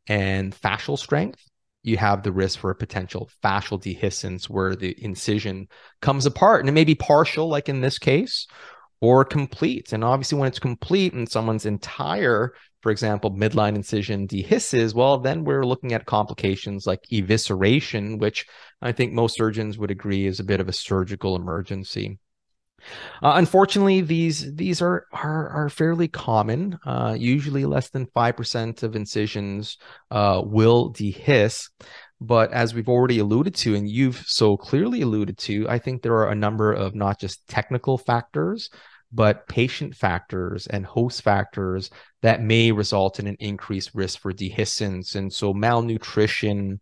[0.07, 1.43] and fascial strength,
[1.81, 5.67] you have the risk for a potential fascial dehiscence where the incision
[6.01, 6.59] comes apart.
[6.59, 8.45] And it may be partial, like in this case,
[9.01, 9.93] or complete.
[9.93, 15.43] And obviously, when it's complete and someone's entire for example, midline incision dehisces, well, then
[15.43, 18.45] we're looking at complications like evisceration, which
[18.81, 22.19] I think most surgeons would agree is a bit of a surgical emergency.
[23.21, 26.79] Uh, unfortunately, these these are are, are fairly common.
[26.85, 29.77] Uh, usually, less than five percent of incisions
[30.11, 31.69] uh, will dehisce.
[32.21, 36.15] But as we've already alluded to, and you've so clearly alluded to, I think there
[36.15, 38.69] are a number of not just technical factors,
[39.11, 41.89] but patient factors and host factors
[42.21, 45.15] that may result in an increased risk for dehiscence.
[45.15, 46.79] And so malnutrition,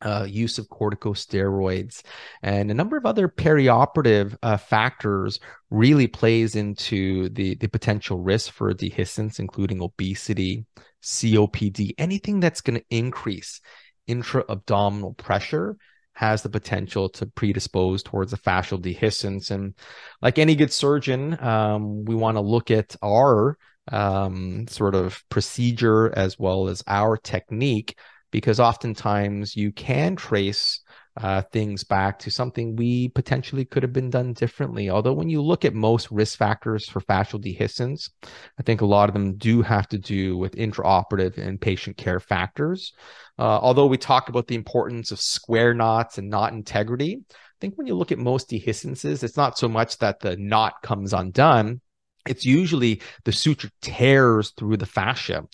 [0.00, 2.02] uh, use of corticosteroids,
[2.42, 8.52] and a number of other perioperative uh, factors really plays into the, the potential risk
[8.52, 10.66] for dehiscence, including obesity,
[11.02, 13.60] COPD, anything that's going to increase
[14.06, 15.76] intra-abdominal pressure
[16.18, 19.52] has the potential to predispose towards a fascial dehiscence.
[19.52, 19.72] And
[20.20, 23.56] like any good surgeon, um, we want to look at our
[23.92, 27.96] um, sort of procedure as well as our technique,
[28.32, 30.80] because oftentimes you can trace
[31.20, 34.88] uh, things back to something we potentially could have been done differently.
[34.88, 38.10] Although, when you look at most risk factors for fascial dehiscence,
[38.58, 42.20] I think a lot of them do have to do with intraoperative and patient care
[42.20, 42.92] factors.
[43.38, 47.74] Uh, although we talk about the importance of square knots and knot integrity, I think
[47.74, 51.80] when you look at most dehiscences, it's not so much that the knot comes undone,
[52.28, 55.44] it's usually the suture tears through the fascia.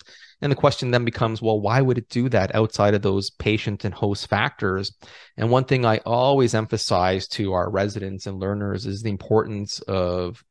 [0.44, 3.86] And the question then becomes, well, why would it do that outside of those patient
[3.86, 4.94] and host factors?
[5.38, 10.44] And one thing I always emphasize to our residents and learners is the importance of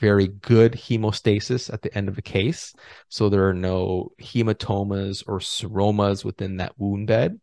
[0.00, 2.74] very good hemostasis at the end of a case.
[3.08, 7.38] So there are no hematomas or seromas within that wound bed.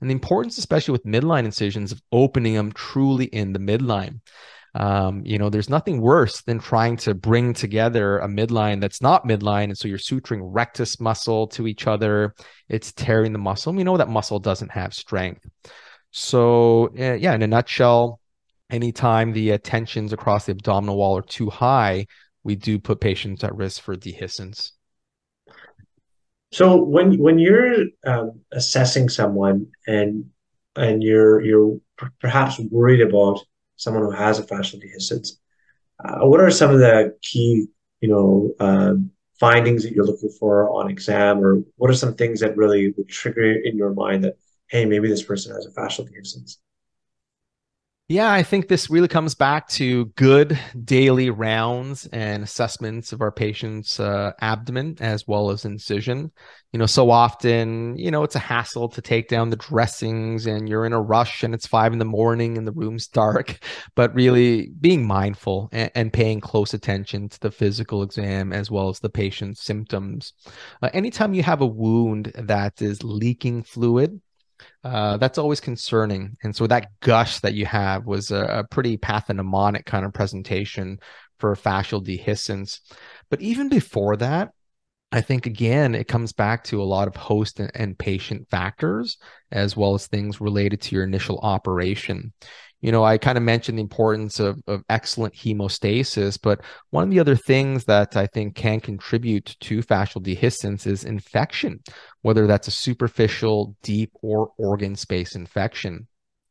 [0.00, 4.20] And the importance, especially with midline incisions, of opening them truly in the midline.
[4.74, 9.26] Um, you know, there's nothing worse than trying to bring together a midline that's not
[9.26, 9.64] midline.
[9.64, 12.34] And so you're suturing rectus muscle to each other.
[12.68, 13.72] It's tearing the muscle.
[13.72, 15.46] We know that muscle doesn't have strength.
[16.10, 18.20] So, uh, yeah, in a nutshell,
[18.70, 22.06] anytime the uh, tensions across the abdominal wall are too high,
[22.44, 24.72] we do put patients at risk for dehiscence.
[26.52, 30.26] So when when you're um, assessing someone and
[30.76, 31.78] and you're you're
[32.20, 33.40] perhaps worried about
[33.76, 35.38] someone who has a fascial dehiscence,
[36.04, 37.66] uh, what are some of the key
[38.00, 38.94] you know uh,
[39.38, 43.08] findings that you're looking for on exam, or what are some things that really would
[43.08, 44.36] trigger in your mind that
[44.68, 46.58] hey maybe this person has a fascial dehiscence?
[48.08, 53.32] Yeah, I think this really comes back to good daily rounds and assessments of our
[53.32, 56.30] patient's uh, abdomen as well as incision.
[56.72, 60.68] You know, so often, you know, it's a hassle to take down the dressings and
[60.68, 63.64] you're in a rush and it's five in the morning and the room's dark.
[63.94, 68.90] But really being mindful and, and paying close attention to the physical exam as well
[68.90, 70.34] as the patient's symptoms.
[70.82, 74.20] Uh, anytime you have a wound that is leaking fluid,
[74.84, 76.36] uh, that's always concerning.
[76.42, 80.98] And so that gush that you have was a, a pretty pathognomonic kind of presentation
[81.38, 82.80] for fascial dehiscence.
[83.30, 84.50] But even before that,
[85.12, 89.18] I think again, it comes back to a lot of host and, and patient factors,
[89.50, 92.32] as well as things related to your initial operation.
[92.82, 96.60] You know, I kind of mentioned the importance of, of excellent hemostasis, but
[96.90, 101.80] one of the other things that I think can contribute to fascial dehiscence is infection,
[102.22, 106.08] whether that's a superficial, deep, or organ space infection.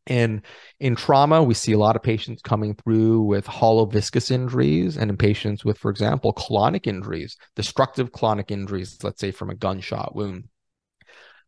[0.07, 0.41] And
[0.79, 5.11] in trauma, we see a lot of patients coming through with hollow viscus injuries, and
[5.11, 10.15] in patients with, for example, colonic injuries, destructive colonic injuries, let's say from a gunshot
[10.15, 10.45] wound.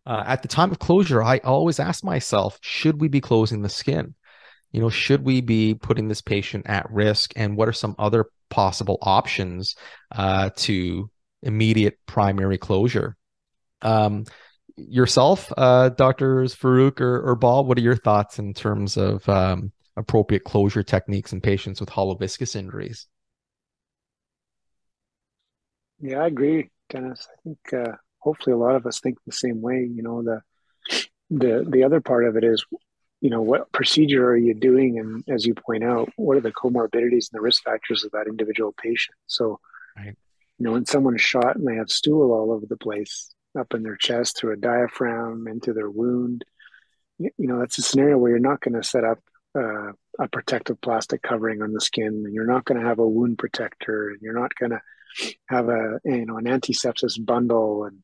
[0.06, 3.70] Uh, at the time of closure, I always ask myself, should we be closing the
[3.70, 4.16] skin?
[4.74, 7.32] You know, should we be putting this patient at risk?
[7.36, 9.76] And what are some other possible options
[10.12, 11.10] uh, to
[11.42, 13.16] immediate primary closure?
[13.82, 14.26] Um,
[14.76, 19.72] yourself, uh, Doctors Farooq or, or Ball, what are your thoughts in terms of um,
[19.96, 23.08] appropriate closure techniques in patients with hollow viscus injuries?
[26.00, 27.28] Yeah, I agree, Dennis.
[27.32, 29.88] I think uh, hopefully a lot of us think the same way.
[29.90, 30.42] You know, the
[31.30, 32.66] the the other part of it is
[33.24, 35.00] you know what procedure are you doing?
[35.00, 38.28] And as you point out what are the comorbidities and the risk factors of that
[38.28, 39.16] individual patient?
[39.28, 39.60] So
[39.98, 40.16] right.
[40.60, 43.84] you know when someone's shot and they have stool all over the place up in
[43.84, 46.44] their chest through a diaphragm into their wound
[47.20, 49.20] you, know that's a scenario where you're not going to set up
[49.56, 52.24] uh, a protective plastic covering on the skin.
[52.26, 54.10] And you're not going to have a wound protector.
[54.10, 54.82] And you're not going to
[55.48, 58.00] have a you know an antisepsis bundle and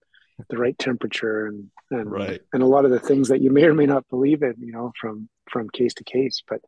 [0.49, 2.41] the right temperature and and right.
[2.53, 4.71] and a lot of the things that you may or may not believe in, you
[4.71, 6.43] know, from from case to case.
[6.47, 6.61] But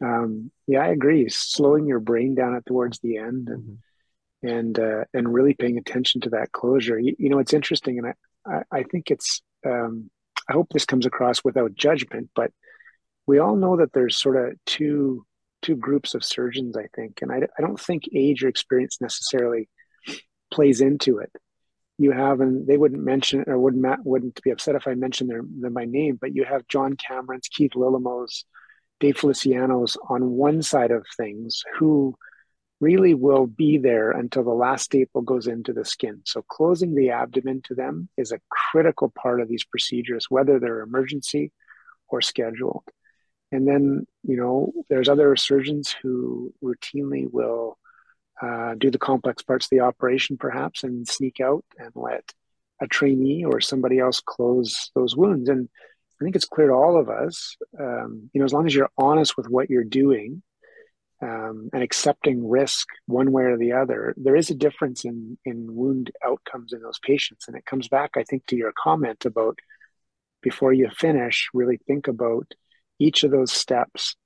[0.00, 1.28] um, yeah, I agree.
[1.28, 4.48] Slowing your brain down at towards the end and mm-hmm.
[4.48, 6.98] and uh, and really paying attention to that closure.
[6.98, 8.14] You, you know, it's interesting, and I
[8.46, 10.10] I, I think it's um,
[10.48, 12.52] I hope this comes across without judgment, but
[13.26, 15.24] we all know that there's sort of two
[15.62, 16.76] two groups of surgeons.
[16.76, 19.68] I think, and I I don't think age or experience necessarily
[20.50, 21.32] plays into it
[21.98, 25.42] you have, and they wouldn't mention or wouldn't wouldn't be upset if I mentioned their
[25.42, 28.44] them by name, but you have John Cameron's, Keith Lillemoe's,
[29.00, 32.16] Dave Feliciano's on one side of things who
[32.80, 36.20] really will be there until the last staple goes into the skin.
[36.24, 40.80] So closing the abdomen to them is a critical part of these procedures, whether they're
[40.80, 41.52] emergency
[42.08, 42.84] or scheduled.
[43.52, 47.78] And then, you know, there's other surgeons who routinely will
[48.42, 52.32] uh, do the complex parts of the operation perhaps and sneak out and let
[52.80, 55.48] a trainee or somebody else close those wounds.
[55.48, 55.68] And
[56.20, 58.90] i think it's clear to all of us um, you know as long as you're
[58.96, 60.42] honest with what you're doing
[61.22, 65.74] um, and accepting risk one way or the other there is a difference in in
[65.74, 67.46] wound outcomes in those patients.
[67.48, 69.58] And it comes back i think to your comment about
[70.42, 72.52] before you finish really think about
[72.98, 74.16] each of those steps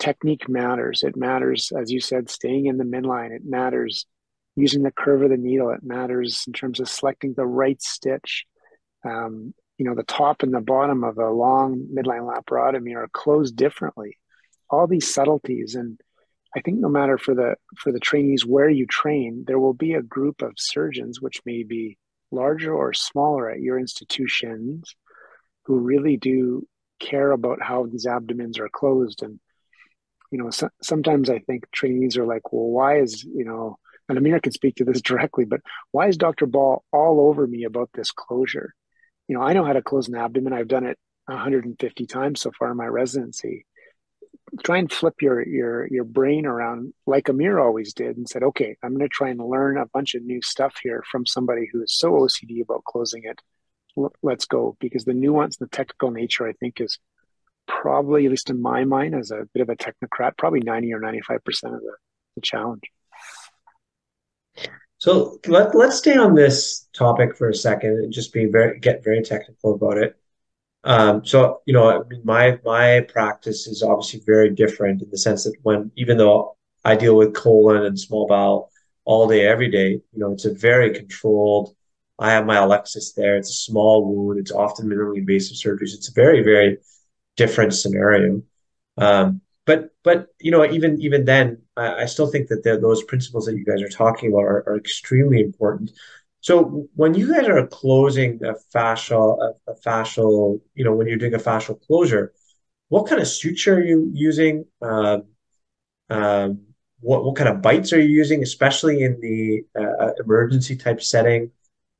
[0.00, 1.04] technique matters.
[1.04, 3.30] It matters, as you said, staying in the midline.
[3.30, 4.06] It matters
[4.56, 5.70] using the curve of the needle.
[5.70, 8.46] It matters in terms of selecting the right stitch.
[9.04, 13.56] Um, you know, the top and the bottom of a long midline laparotomy are closed
[13.56, 14.18] differently.
[14.68, 16.00] All these subtleties, and
[16.56, 19.94] I think no matter for the for the trainees where you train, there will be
[19.94, 21.96] a group of surgeons, which may be
[22.30, 24.94] larger or smaller at your institutions,
[25.64, 26.66] who really do
[27.00, 29.40] care about how these abdomens are closed and
[30.30, 33.78] you know, so, sometimes I think trainees are like, well, why is, you know,
[34.08, 35.60] and Amir can speak to this directly, but
[35.92, 36.46] why is Dr.
[36.46, 38.74] Ball all over me about this closure?
[39.28, 40.52] You know, I know how to close an abdomen.
[40.52, 43.66] I've done it 150 times so far in my residency.
[44.64, 48.76] Try and flip your your your brain around like Amir always did and said, okay,
[48.82, 51.84] I'm going to try and learn a bunch of new stuff here from somebody who
[51.84, 53.40] is so OCD about closing it.
[54.22, 56.98] Let's go because the nuance, and the technical nature, I think, is
[57.80, 61.00] probably, at least in my mind, as a bit of a technocrat, probably 90 or
[61.00, 61.94] 95% of the,
[62.36, 62.82] the challenge.
[64.98, 69.02] So let, let's stay on this topic for a second and just be very, get
[69.02, 70.14] very technical about it.
[70.84, 75.54] Um, so, you know, my, my practice is obviously very different in the sense that
[75.62, 78.70] when, even though I deal with colon and small bowel
[79.06, 81.74] all day, every day, you know, it's a very controlled,
[82.18, 83.38] I have my Alexis there.
[83.38, 84.38] It's a small wound.
[84.38, 85.94] It's often minimally invasive surgeries.
[85.94, 86.76] It's very, very
[87.42, 88.42] different scenario.
[88.98, 93.02] Um, but but you know even even then, I, I still think that the, those
[93.04, 95.90] principles that you guys are talking about are, are, extremely important.
[96.40, 101.22] So when you guys are closing a fascial a, a fascial, you know, when you're
[101.24, 102.32] doing a fascial closure,
[102.88, 104.54] what kind of suture are you using?
[104.82, 105.18] Um,
[106.10, 106.48] um,
[107.00, 111.52] what what kind of bites are you using, especially in the uh, emergency type setting?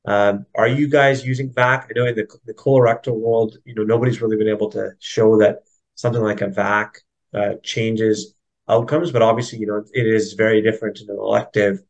[0.05, 1.87] Um, are you guys using VAC?
[1.89, 5.37] I know in the, the colorectal world, you know, nobody's really been able to show
[5.37, 5.63] that
[5.95, 6.95] something like a VAC
[7.33, 8.33] uh, changes
[8.67, 11.81] outcomes, but obviously, you know, it is very different in an elective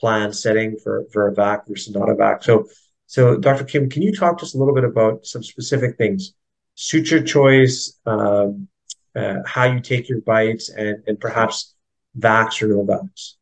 [0.00, 2.42] plan setting for, for a VAC versus not a VAC.
[2.42, 2.66] So,
[3.06, 3.64] so Dr.
[3.64, 6.32] Kim, can you talk to us a little bit about some specific things?
[6.74, 8.68] Suture choice, um,
[9.14, 11.74] uh, how you take your bites and, and perhaps
[12.18, 13.34] VACs or no VACs?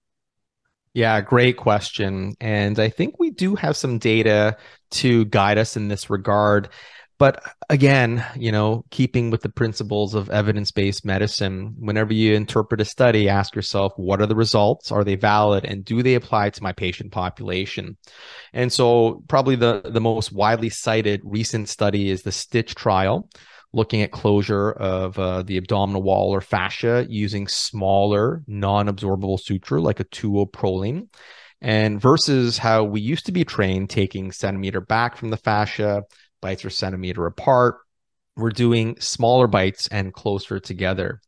[0.99, 2.35] Yeah, great question.
[2.41, 4.57] And I think we do have some data
[4.91, 6.71] to guide us in this regard.
[7.21, 7.41] But
[7.71, 12.85] again, you know, keeping with the principles of evidence based medicine, whenever you interpret a
[12.85, 14.91] study, ask yourself, what are the results?
[14.91, 15.65] Are they valid?
[15.65, 17.97] And do they apply to my patient population?
[18.53, 23.31] And so, probably the, the most widely cited recent study is the Stitch trial,
[23.73, 29.81] looking at closure of uh, the abdominal wall or fascia using smaller, non absorbable suture
[29.81, 31.09] like a 2O
[31.61, 36.05] And versus how we used to be trained, taking centimeter back from the fascia
[36.41, 37.77] bites are centimeter apart.
[38.37, 41.21] We're doing smaller bites and closer together.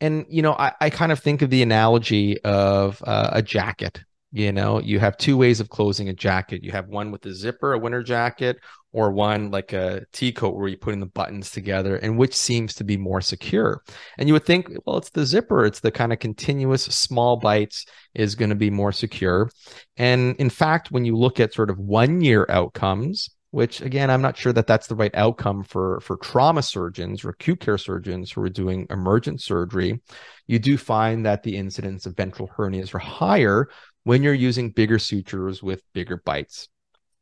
[0.00, 4.02] And, you know, I, I kind of think of the analogy of uh, a jacket.
[4.32, 6.64] You know, you have two ways of closing a jacket.
[6.64, 8.56] You have one with a zipper, a winter jacket,
[8.92, 12.84] or one like a T-coat where you're putting the buttons together, and which seems to
[12.84, 13.82] be more secure.
[14.18, 17.86] And you would think, well, it's the zipper, it's the kind of continuous small bites
[18.14, 19.50] is going to be more secure.
[19.96, 24.22] And in fact, when you look at sort of one year outcomes, which again i'm
[24.22, 28.32] not sure that that's the right outcome for for trauma surgeons or acute care surgeons
[28.32, 30.00] who are doing emergent surgery
[30.46, 33.68] you do find that the incidence of ventral hernias are higher
[34.04, 36.68] when you're using bigger sutures with bigger bites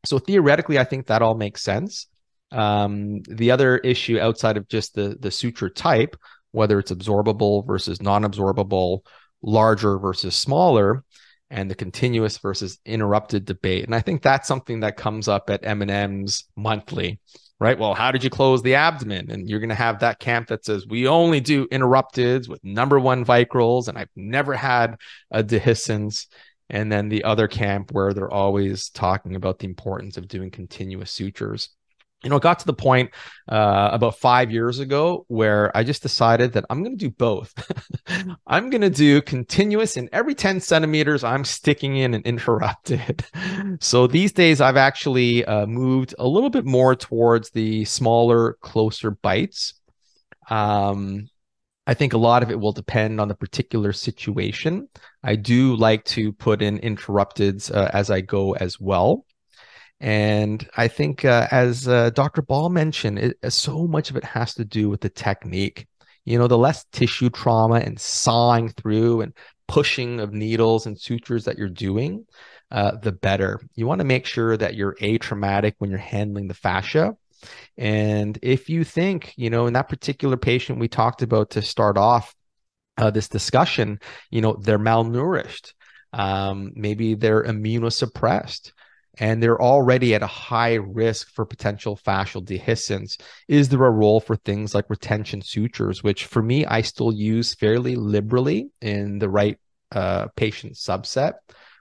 [0.05, 2.07] so theoretically i think that all makes sense
[2.53, 6.15] um, the other issue outside of just the the suture type
[6.51, 8.99] whether it's absorbable versus non-absorbable
[9.41, 11.03] larger versus smaller
[11.51, 13.83] and the continuous versus interrupted debate.
[13.83, 17.19] And I think that's something that comes up at M&M's monthly,
[17.59, 17.77] right?
[17.77, 19.29] Well, how did you close the abdomen?
[19.29, 22.99] And you're going to have that camp that says we only do interrupteds with number
[22.99, 24.95] one vicryls, and I've never had
[25.29, 26.27] a dehiscence.
[26.71, 31.11] And then the other camp where they're always talking about the importance of doing continuous
[31.11, 31.69] sutures
[32.23, 33.11] you know, it got to the point
[33.49, 37.53] uh, about five years ago where I just decided that I'm going to do both.
[38.47, 43.25] I'm going to do continuous, and every 10 centimeters, I'm sticking in an interrupted.
[43.79, 49.11] so these days, I've actually uh, moved a little bit more towards the smaller, closer
[49.11, 49.73] bites.
[50.49, 51.27] Um,
[51.91, 54.87] I think a lot of it will depend on the particular situation.
[55.25, 59.25] I do like to put in interrupteds uh, as I go as well.
[59.99, 62.43] And I think, uh, as uh, Dr.
[62.43, 65.85] Ball mentioned, it, uh, so much of it has to do with the technique.
[66.23, 69.33] You know, the less tissue trauma and sawing through and
[69.67, 72.25] pushing of needles and sutures that you're doing,
[72.71, 73.59] uh, the better.
[73.75, 77.17] You want to make sure that you're atraumatic when you're handling the fascia.
[77.77, 81.97] And if you think, you know, in that particular patient we talked about to start
[81.97, 82.33] off
[82.97, 85.73] uh, this discussion, you know, they're malnourished.
[86.13, 88.71] Um, maybe they're immunosuppressed
[89.17, 93.21] and they're already at a high risk for potential fascial dehiscence.
[93.47, 97.53] Is there a role for things like retention sutures, which for me, I still use
[97.53, 99.59] fairly liberally in the right
[99.91, 101.33] uh, patient subset?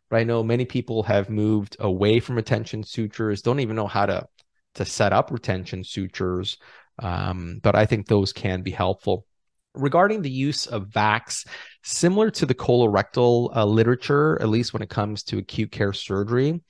[0.09, 4.07] But I know many people have moved away from retention sutures, don't even know how
[4.07, 4.27] to,
[4.75, 6.59] to set up retention sutures.
[6.99, 9.27] Um, but I think those can be helpful
[9.75, 11.47] regarding the use of VACs,
[11.83, 16.61] similar to the colorectal uh, literature, at least when it comes to acute care surgery,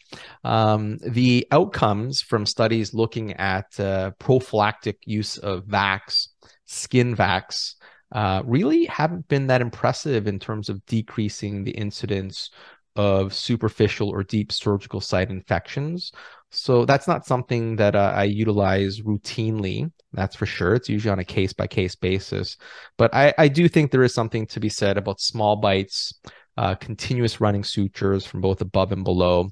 [0.44, 6.28] um, the outcomes from studies looking at uh, prophylactic use of VACs,
[6.66, 7.74] skin VACs,
[8.12, 12.50] uh, really haven't been that impressive in terms of decreasing the incidence
[12.96, 16.12] of superficial or deep surgical site infections.
[16.50, 19.90] So that's not something that uh, I utilize routinely.
[20.12, 20.74] That's for sure.
[20.74, 22.56] It's usually on a case by case basis.
[22.98, 26.12] But I, I, do think there is something to be said about small bites,
[26.56, 29.50] uh, continuous running sutures from both above and below,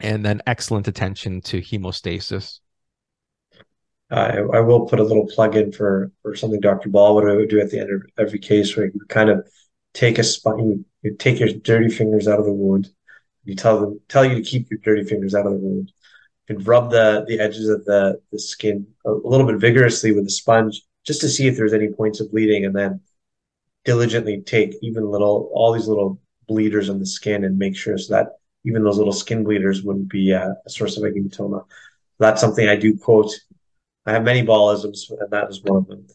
[0.00, 2.60] and then excellent attention to hemostasis.
[4.10, 6.88] I, I will put a little plug in for, for something Dr.
[6.88, 9.46] Baldwin would do at the end of every case where you kind of
[9.94, 10.84] take a spot, you,
[11.18, 12.90] take your dirty fingers out of the wound.
[13.44, 15.92] You tell them, tell you to keep your dirty fingers out of the wound
[16.50, 20.30] can rub the the edges of the the skin a little bit vigorously with a
[20.30, 23.00] sponge just to see if there's any points of bleeding, and then
[23.84, 28.14] diligently take even little all these little bleeders on the skin and make sure so
[28.14, 28.32] that
[28.64, 31.64] even those little skin bleeders wouldn't be a, a source of a hematoma.
[32.18, 33.32] That's something I do quote.
[34.04, 36.06] I have many ballisms, and that is one of them.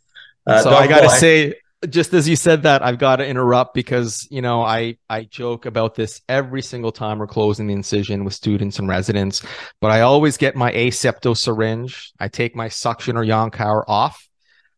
[0.46, 1.56] Uh, so I got to say,
[1.90, 5.66] just as you said that, I've got to interrupt because you know I I joke
[5.66, 9.44] about this every single time we're closing the incision with students and residents,
[9.82, 12.12] but I always get my asepto syringe.
[12.20, 14.28] I take my suction or Yankauer off.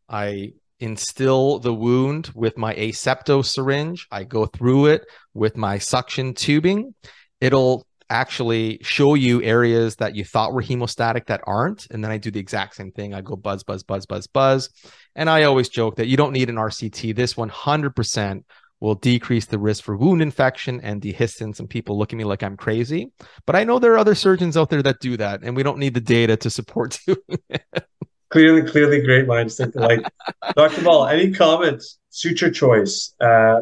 [0.09, 4.07] I instill the wound with my asepto syringe.
[4.11, 6.93] I go through it with my suction tubing.
[7.41, 11.87] It'll actually show you areas that you thought were hemostatic that aren't.
[11.91, 13.13] And then I do the exact same thing.
[13.13, 14.69] I go buzz, buzz, buzz, buzz, buzz.
[15.15, 17.15] And I always joke that you don't need an RCT.
[17.15, 18.43] This 100%
[18.79, 21.59] will decrease the risk for wound infection and dehiscence.
[21.59, 23.11] And people look at me like I'm crazy.
[23.45, 25.41] But I know there are other surgeons out there that do that.
[25.43, 27.87] And we don't need the data to support doing it.
[28.29, 30.01] Clearly, clearly great minds think alike.
[30.55, 30.83] Dr.
[30.83, 31.97] Ball, any comments?
[32.09, 33.61] Suture choice, uh,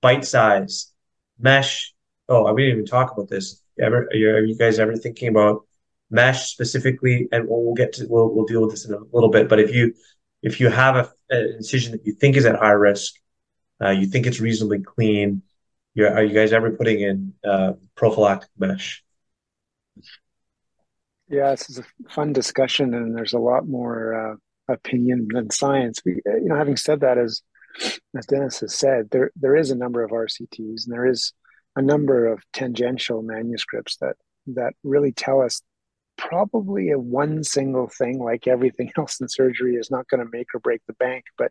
[0.00, 0.92] bite size,
[1.38, 1.92] mesh.
[2.28, 5.66] Oh, we didn't even talk about this ever are you guys ever thinking about
[6.10, 7.28] mesh specifically?
[7.32, 9.60] And we'll, we'll get to we'll, we'll deal with this in a little bit but
[9.60, 9.94] if you
[10.42, 13.14] if you have a, an incision that you think is at high risk
[13.82, 15.42] uh, you think it's reasonably clean
[15.94, 19.02] you're, are you guys ever putting in uh, prophylactic mesh?
[21.28, 26.00] Yeah this is a fun discussion and there's a lot more uh, opinion than science.
[26.04, 27.42] We, you know having said that as
[28.16, 31.32] as dennis has said there there is a number of rcts and there is
[31.76, 34.16] a number of tangential manuscripts that
[34.46, 35.62] that really tell us
[36.16, 40.54] probably a one single thing like everything else in surgery is not going to make
[40.54, 41.50] or break the bank but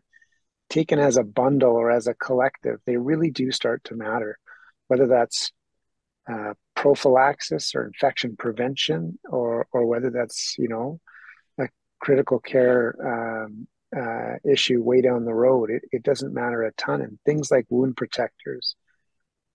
[0.73, 4.37] taken as a bundle or as a collective they really do start to matter.
[4.87, 5.51] Whether that's
[6.29, 10.99] uh, prophylaxis or infection prevention or or whether that's you know
[11.59, 11.67] a
[11.99, 17.01] critical care um, uh, issue way down the road it, it doesn't matter a ton.
[17.01, 18.75] And things like wound protectors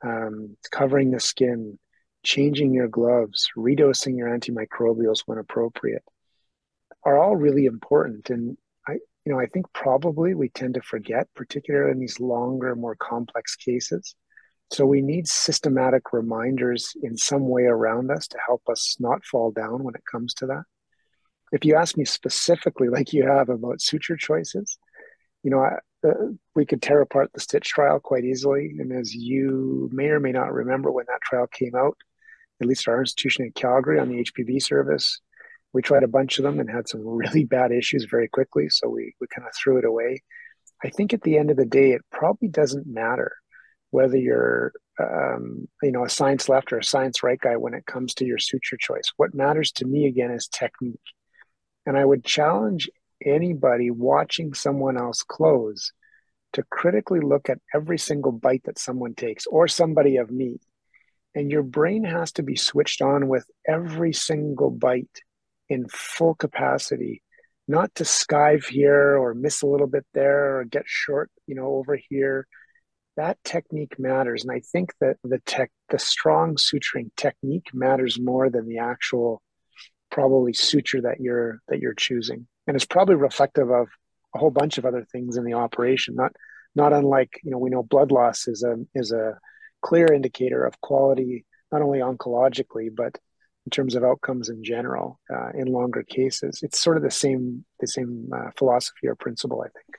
[0.05, 1.79] um, covering the skin,
[2.25, 6.03] changing your gloves, redosing your antimicrobials when appropriate,
[7.05, 8.31] are all really important.
[8.31, 8.95] And I,
[9.25, 13.57] you know, I think probably we tend to forget, particularly in these longer, more complex
[13.57, 14.15] cases.
[14.71, 19.51] So we need systematic reminders in some way around us to help us not fall
[19.51, 20.65] down when it comes to that.
[21.53, 24.79] If you ask me specifically, like you have about suture choices,
[25.43, 28.75] you know, I, uh, we could tear apart the Stitch trial quite easily.
[28.79, 31.97] And as you may or may not remember, when that trial came out,
[32.61, 35.21] at least our institution in Calgary on the HPB service,
[35.73, 38.69] we tried a bunch of them and had some really bad issues very quickly.
[38.69, 40.23] So we, we kind of threw it away.
[40.83, 43.33] I think at the end of the day, it probably doesn't matter
[43.91, 47.87] whether you're, um, you know, a science left or a science right guy when it
[47.87, 49.13] comes to your suture choice.
[49.17, 51.01] What matters to me again is technique.
[51.87, 52.89] And I would challenge
[53.25, 55.93] anybody watching someone else close
[56.53, 60.59] to critically look at every single bite that someone takes or somebody of me.
[61.35, 65.21] And your brain has to be switched on with every single bite
[65.69, 67.23] in full capacity,
[67.67, 71.67] not to skive here or miss a little bit there or get short, you know,
[71.67, 72.47] over here.
[73.17, 74.45] That technique matters.
[74.45, 79.43] And I think that the tech, the strong suturing technique matters more than the actual
[80.11, 83.89] probably suture that you're that you're choosing and it's probably reflective of
[84.35, 86.15] a whole bunch of other things in the operation.
[86.15, 86.33] Not
[86.77, 89.39] not unlike you know we know blood loss is a is a
[89.83, 93.17] clear indicator of quality not only oncologically but
[93.67, 96.61] in terms of outcomes in general uh, in longer cases.
[96.63, 99.99] It's sort of the same the same uh, philosophy or principle, I think.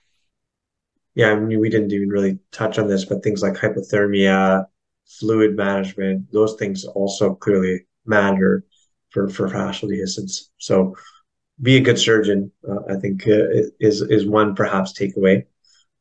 [1.16, 4.66] Yeah, I mean, we didn't even really touch on this, but things like hypothermia,
[5.06, 8.64] fluid management, those things also clearly matter
[9.10, 10.50] for for fascial dehiscence.
[10.58, 10.96] So
[11.62, 12.52] be a good surgeon.
[12.68, 13.48] Uh, I think uh,
[13.80, 15.46] is is one perhaps takeaway.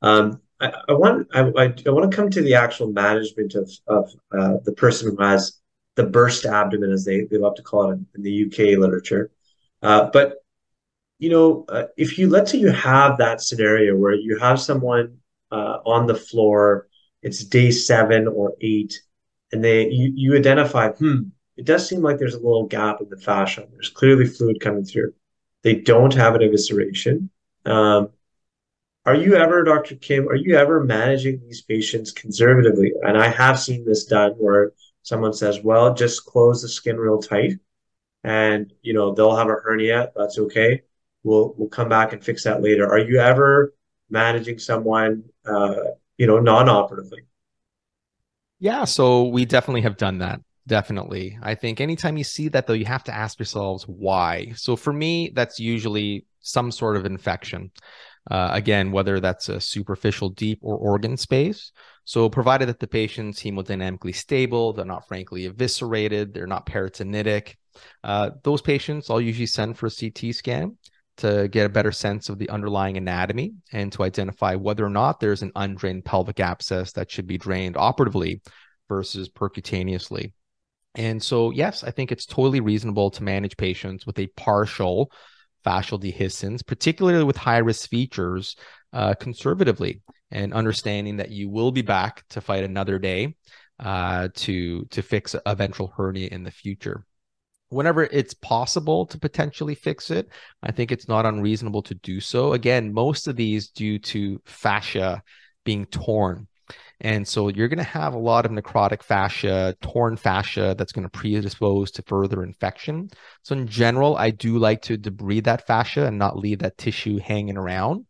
[0.02, 4.10] Um, I, I, want I, I, want to come to the actual management of of
[4.32, 5.58] uh, the person who has
[5.96, 9.32] the burst abdomen, as they, they love to call it in the UK literature.
[9.82, 10.36] Uh, but
[11.18, 15.18] you know, if you let's say you have that scenario where you have someone
[15.50, 16.86] on the floor,
[17.22, 19.00] it's day seven or eight,
[19.50, 21.22] and they you you identify, hmm,
[21.56, 23.66] it does seem like there's a little gap in the fascia.
[23.72, 25.12] There's clearly fluid coming through
[25.62, 27.28] they don't have an evisceration.
[27.64, 28.10] Um,
[29.04, 29.96] are you ever, Dr.
[29.96, 32.92] Kim, are you ever managing these patients conservatively?
[33.02, 37.20] And I have seen this done where someone says, well, just close the skin real
[37.20, 37.54] tight
[38.22, 40.12] and, you know, they'll have a hernia.
[40.14, 40.82] That's okay.
[41.22, 42.86] We'll, we'll come back and fix that later.
[42.86, 43.74] Are you ever
[44.10, 45.74] managing someone, uh,
[46.18, 47.22] you know, non-operatively?
[48.58, 50.40] Yeah, so we definitely have done that.
[50.68, 51.38] Definitely.
[51.42, 54.52] I think anytime you see that, though, you have to ask yourselves why.
[54.54, 57.70] So for me, that's usually some sort of infection.
[58.30, 61.72] Uh, again, whether that's a superficial, deep, or organ space.
[62.04, 67.54] So, provided that the patient's hemodynamically stable, they're not frankly eviscerated, they're not peritonitic,
[68.04, 70.76] uh, those patients I'll usually send for a CT scan
[71.18, 75.18] to get a better sense of the underlying anatomy and to identify whether or not
[75.18, 78.42] there's an undrained pelvic abscess that should be drained operatively
[78.88, 80.32] versus percutaneously.
[80.98, 85.10] And so, yes, I think it's totally reasonable to manage patients with a partial
[85.64, 88.56] fascial dehiscence, particularly with high risk features,
[88.92, 93.36] uh, conservatively and understanding that you will be back to fight another day.
[93.80, 97.06] uh, to to fix a ventral hernia in the future.
[97.70, 100.28] Whenever it's possible to potentially fix it,
[100.62, 102.54] I think it's not unreasonable to do so.
[102.54, 105.22] Again, most of these due to fascia
[105.64, 106.48] being torn.
[107.00, 111.04] And so you're going to have a lot of necrotic fascia, torn fascia that's going
[111.04, 113.10] to predispose to further infection.
[113.42, 117.18] So, in general, I do like to debride that fascia and not leave that tissue
[117.18, 118.06] hanging around.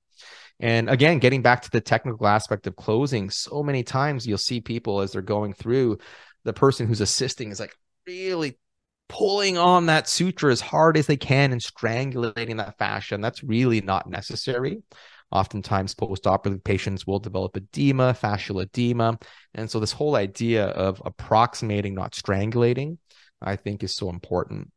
[0.61, 4.61] And again, getting back to the technical aspect of closing, so many times you'll see
[4.61, 5.99] people as they're going through,
[6.45, 8.59] the person who's assisting is like really
[9.09, 13.15] pulling on that suture as hard as they can and strangulating that fascia.
[13.15, 14.83] And that's really not necessary.
[15.31, 19.19] Oftentimes, post-operative patients will develop edema, fascial edema.
[19.55, 22.99] And so this whole idea of approximating, not strangulating,
[23.43, 24.71] I think is so important.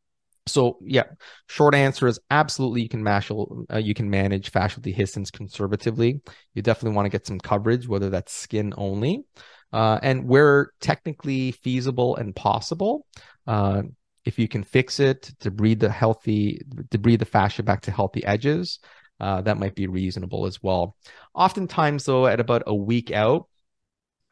[0.47, 1.04] So yeah,
[1.47, 6.20] short answer is absolutely you can mashal, uh, you can manage fascial dehiscence conservatively.
[6.54, 9.24] You definitely want to get some coverage, whether that's skin only,
[9.72, 13.06] uh, and where technically feasible and possible.
[13.45, 13.84] Uh,
[14.26, 17.91] if you can fix it to breed the healthy, to breed the fascia back to
[17.91, 18.80] healthy edges,
[19.22, 20.96] uh, that might be reasonable as well.
[21.36, 23.48] Oftentimes, though, at about a week out,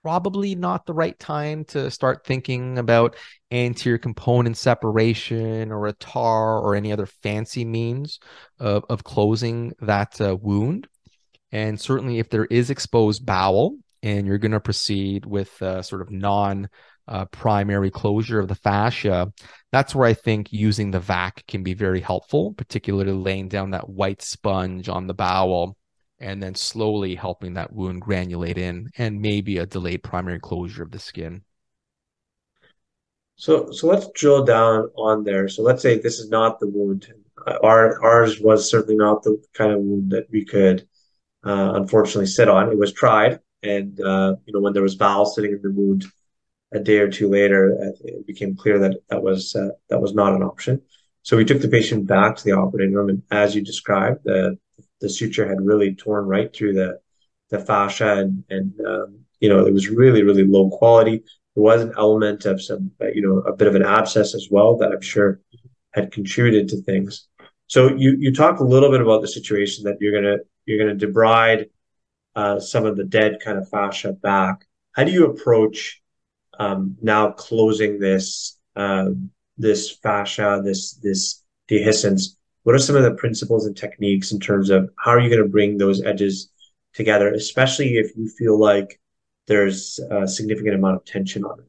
[0.02, 3.16] probably not the right time to start thinking about
[3.52, 8.20] anterior component separation or a TAR or any other fancy means
[8.60, 10.88] of, of closing that uh, wound.
[11.52, 16.02] And certainly, if there is exposed bowel and you're going to proceed with uh, sort
[16.02, 16.68] of non
[17.10, 19.32] uh, primary closure of the fascia,
[19.72, 23.89] that's where I think using the vac can be very helpful, particularly laying down that
[23.89, 25.76] white sponge on the bowel
[26.20, 30.91] and then slowly helping that wound granulate in and maybe a delayed primary closure of
[30.91, 31.41] the skin.
[33.36, 35.47] So, so let's drill down on there.
[35.47, 37.07] So let's say this is not the wound.
[37.64, 40.86] Our ours was certainly not the kind of wound that we could
[41.45, 42.70] uh, unfortunately sit on.
[42.70, 46.03] It was tried, and uh, you know when there was bowel sitting in the wound,
[46.72, 50.13] a day or two later, uh, it became clear that that was uh, that was
[50.13, 50.82] not an option.
[51.24, 54.57] So we took the patient back to the operating room, and as you described, the
[55.01, 56.99] the suture had really torn right through the
[57.49, 61.24] the fascia, and and um, you know it was really really low quality.
[61.55, 64.47] There was an element of some uh, you know a bit of an abscess as
[64.51, 65.39] well that I'm sure
[65.93, 67.28] had contributed to things.
[67.67, 70.99] So you you talk a little bit about the situation that you're gonna you're gonna
[70.99, 71.70] debride
[72.36, 74.65] uh, some of the dead kind of fascia back.
[74.93, 76.01] How do you approach
[76.60, 79.10] um, now closing this uh,
[79.57, 84.70] this fascia, this this dehiscence what are some of the principles and techniques in terms
[84.70, 86.51] of how are you going to bring those edges
[86.93, 88.99] together, especially if you feel like
[89.47, 91.66] there's a significant amount of tension on it?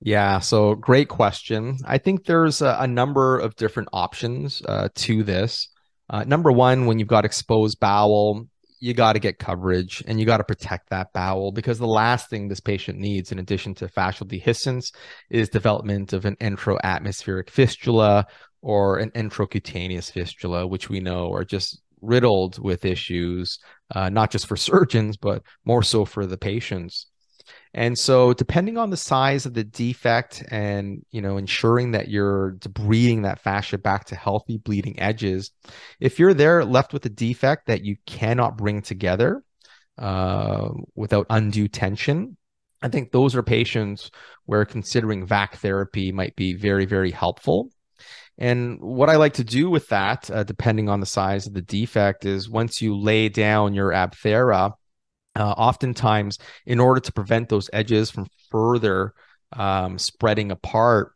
[0.00, 1.78] Yeah, so great question.
[1.84, 5.68] I think there's a, a number of different options uh, to this.
[6.10, 8.46] Uh, number one, when you've got exposed bowel,
[8.84, 12.28] you got to get coverage and you got to protect that bowel because the last
[12.28, 14.92] thing this patient needs, in addition to fascial dehiscence,
[15.30, 18.26] is development of an enteroatmospheric fistula
[18.60, 23.58] or an enterocutaneous fistula, which we know are just riddled with issues,
[23.94, 27.06] uh, not just for surgeons, but more so for the patients.
[27.76, 32.52] And so, depending on the size of the defect and you know ensuring that you're
[32.60, 35.50] debriding that fascia back to healthy bleeding edges,
[35.98, 39.42] if you're there left with a defect that you cannot bring together
[39.98, 42.36] uh, without undue tension,
[42.80, 44.10] I think those are patients
[44.44, 47.70] where considering VAC therapy might be very, very helpful.
[48.38, 51.62] And what I like to do with that, uh, depending on the size of the
[51.62, 54.72] defect, is once you lay down your Abthera,
[55.36, 59.14] uh, oftentimes, in order to prevent those edges from further
[59.52, 61.12] um, spreading apart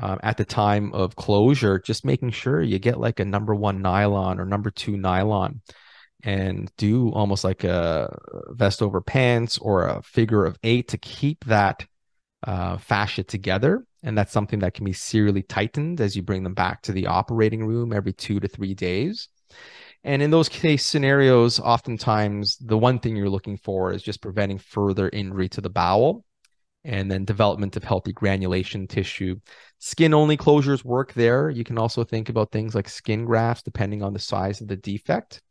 [0.00, 3.82] uh, at the time of closure, just making sure you get like a number one
[3.82, 5.60] nylon or number two nylon
[6.22, 8.16] and do almost like a
[8.50, 11.86] vest over pants or a figure of eight to keep that
[12.42, 16.54] uh, fascia together and that's something that can be serially tightened as you bring them
[16.54, 19.28] back to the operating room every two to three days.
[20.06, 24.58] And in those case scenarios, oftentimes the one thing you're looking for is just preventing
[24.58, 26.24] further injury to the bowel
[26.84, 29.34] and then development of healthy granulation tissue.
[29.80, 31.50] Skin only closures work there.
[31.50, 34.76] You can also think about things like skin grafts, depending on the size of the
[34.76, 35.42] defect.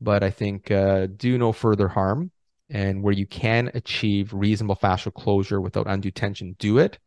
[0.00, 2.32] But I think uh, do no further harm.
[2.70, 6.98] And where you can achieve reasonable fascial closure without undue tension, do it.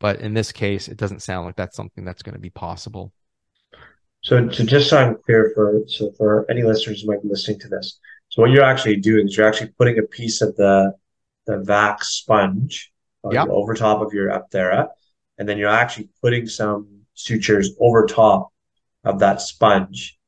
[0.00, 3.12] But in this case, it doesn't sound like that's something that's going to be possible.
[4.22, 7.60] So, to just so I'm clear for so for any listeners who might be listening
[7.60, 7.98] to this,
[8.28, 10.92] so what you're actually doing is you're actually putting a piece of the
[11.46, 12.92] the vac sponge
[13.30, 13.48] yep.
[13.48, 14.88] over top of your Abthera,
[15.38, 18.48] and then you're actually putting some sutures over top
[19.04, 20.18] of that sponge,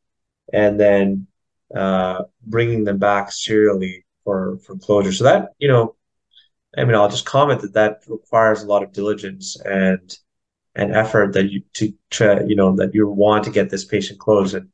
[0.53, 1.27] and then
[1.75, 5.13] uh, bringing them back serially for for closure.
[5.13, 5.97] So that you know
[6.77, 10.17] I mean, I'll just comment that that requires a lot of diligence and
[10.81, 14.55] and effort that you to, you know that you want to get this patient closed.
[14.55, 14.71] And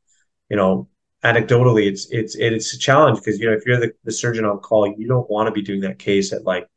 [0.49, 0.87] you know,
[1.23, 4.59] anecdotally, it's it's it's a challenge because you know if you're the, the surgeon on
[4.59, 6.69] call, you don't want to be doing that case at like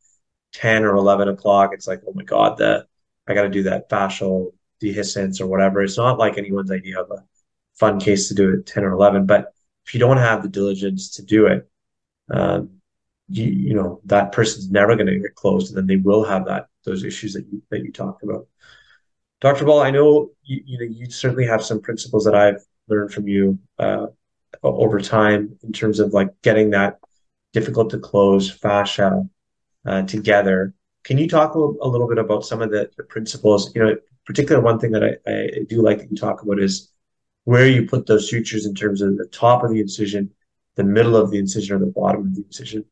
[0.52, 1.70] ten or eleven o'clock.
[1.72, 2.86] It's like, oh my god, that
[3.28, 4.52] I got to do that fascial
[4.82, 5.80] dehiscence or whatever.
[5.82, 7.24] It's not like anyone's idea of a
[7.78, 9.54] fun case to do at ten or eleven, but
[9.86, 11.70] if you don't have the diligence to do it,
[12.32, 12.70] um,
[13.28, 16.46] you you know that person's never going to get closed, and then they will have
[16.46, 18.48] that those issues that you that you talked about.
[19.40, 19.64] Dr.
[19.64, 23.26] Ball, I know you, you know you certainly have some principles that I've learned from
[23.26, 24.06] you uh,
[24.62, 26.98] over time in terms of like getting that
[27.52, 29.24] difficult to close fascia
[29.86, 30.74] uh, together.
[31.04, 33.74] Can you talk a, a, little bit about some of the, the principles?
[33.74, 36.90] You know, particular one thing that I, I do like that you talk about is
[37.44, 40.30] where you put those sutures in terms of the top of the incision,
[40.74, 42.84] the middle of the incision, or the bottom of the incision.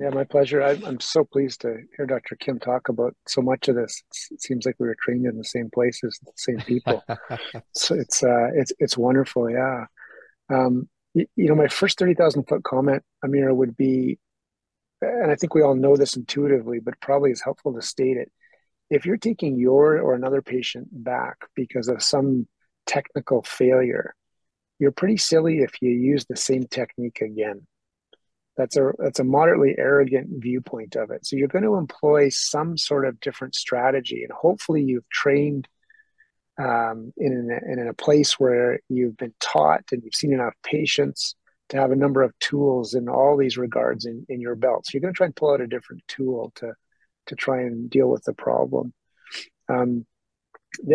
[0.00, 0.62] Yeah, my pleasure.
[0.62, 2.36] I, am so pleased to hear Dr.
[2.36, 4.02] Kim talk about so much of this.
[4.08, 7.04] It's, it seems like we were trained in the same places, the same people.
[7.74, 9.50] so it's uh, it's it's wonderful.
[9.50, 9.86] Yeah.
[10.50, 14.18] Um, you, you know, my first thirty thousand foot comment, Amira, would be,
[15.02, 18.32] and I think we all know this intuitively, but probably is helpful to state it.
[18.90, 22.48] If you're taking your or another patient back because of some
[22.86, 24.14] technical failure,
[24.78, 27.66] you're pretty silly if you use the same technique again
[28.56, 31.26] that's a that's a moderately arrogant viewpoint of it.
[31.26, 35.68] So you're going to employ some sort of different strategy and hopefully you've trained
[36.58, 41.34] um, in, a, in a place where you've been taught and you've seen enough patients
[41.70, 44.86] to have a number of tools in all these regards in, in your belt.
[44.86, 46.74] So you're going to try and pull out a different tool to
[47.26, 48.92] to try and deal with the problem.
[49.68, 50.04] Um,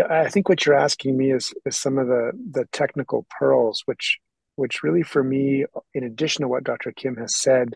[0.10, 4.20] I think what you're asking me is, is some of the the technical pearls, which
[4.60, 6.92] which really for me, in addition to what Dr.
[6.92, 7.76] Kim has said,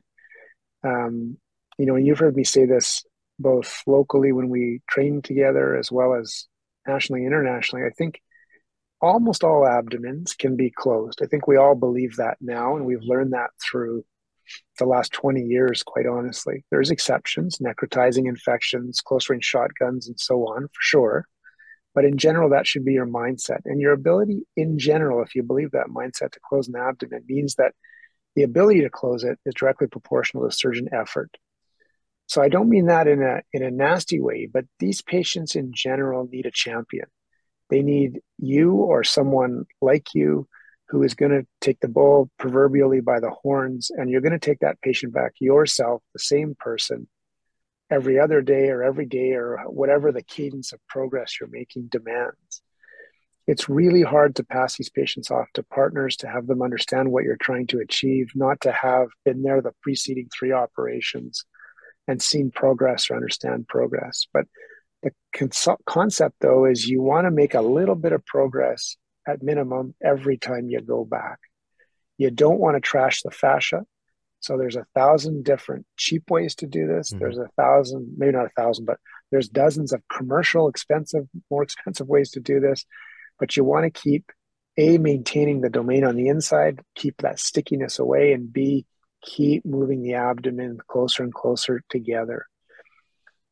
[0.84, 1.38] um,
[1.78, 3.04] you know, and you've heard me say this
[3.40, 6.46] both locally when we train together as well as
[6.88, 8.22] nationally, internationally, I think
[9.02, 11.22] almost all abdomens can be closed.
[11.24, 14.06] I think we all believe that now, and we've learned that through
[14.78, 16.66] the last 20 years, quite honestly.
[16.70, 21.28] There's exceptions, necrotizing infections, close range shotguns, and so on, for sure.
[21.96, 23.62] But in general, that should be your mindset.
[23.66, 27.56] And your ability in general, if you believe that mindset to close an abdomen, means
[27.56, 27.74] that
[28.36, 31.30] the ability to close it is directly proportional to surgeon effort.
[32.28, 35.72] So I don't mean that in a in a nasty way, but these patients in
[35.74, 37.06] general need a champion.
[37.70, 40.48] They need you or someone like you
[40.90, 44.40] who is going to take the bull proverbially by the horns and you're going to
[44.40, 47.08] take that patient back yourself, the same person,
[47.94, 52.62] every other day or every day or whatever the cadence of progress you're making demands.
[53.46, 57.24] It's really hard to pass these patients off to partners to have them understand what
[57.24, 61.46] you're trying to achieve, not to have been there the preceding three operations
[62.08, 64.28] and seen progress or understand progress.
[64.34, 64.46] But
[65.04, 65.12] the
[65.86, 68.96] concept, though, is you want to make a little bit of progress
[69.28, 71.40] at minimum every time you go back.
[72.18, 73.84] You don't want to trash the fascia.
[74.44, 77.10] So there's a thousand different cheap ways to do this.
[77.10, 77.20] Mm-hmm.
[77.20, 78.98] There's a thousand, maybe not a thousand, but
[79.32, 82.86] there's dozens of commercial, expensive, more expensive ways to do this.
[83.40, 84.32] But you want to keep
[84.78, 88.86] a maintaining the domain on the inside, keep that stickiness away, and b
[89.22, 92.46] keep moving the abdomen closer and closer together.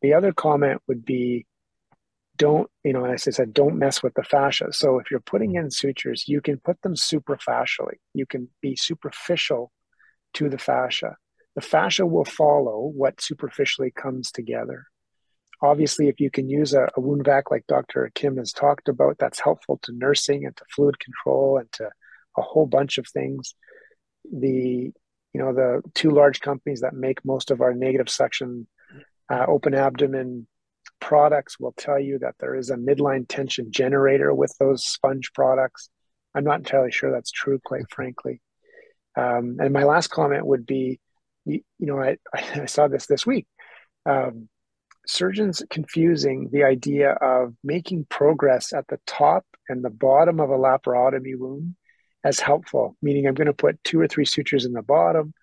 [0.01, 1.45] The other comment would be
[2.35, 4.73] don't, you know, as I said, don't mess with the fascia.
[4.73, 7.99] So if you're putting in sutures, you can put them suprafascially.
[8.13, 9.71] You can be superficial
[10.33, 11.17] to the fascia.
[11.55, 14.85] The fascia will follow what superficially comes together.
[15.61, 18.09] Obviously, if you can use a, a wound vac like Dr.
[18.15, 21.89] Kim has talked about, that's helpful to nursing and to fluid control and to
[22.37, 23.53] a whole bunch of things.
[24.31, 24.91] The
[25.33, 28.67] you know the two large companies that make most of our negative suction
[29.31, 30.47] uh, open abdomen
[30.99, 35.89] products will tell you that there is a midline tension generator with those sponge products.
[36.35, 38.41] I'm not entirely sure that's true, quite frankly.
[39.15, 40.99] Um, and my last comment would be,
[41.45, 43.47] you, you know, I, I, saw this this week.
[44.05, 44.47] Um,
[45.05, 50.57] surgeons confusing the idea of making progress at the top and the bottom of a
[50.57, 51.75] laparotomy wound
[52.23, 55.33] as helpful, meaning I'm going to put two or three sutures in the bottom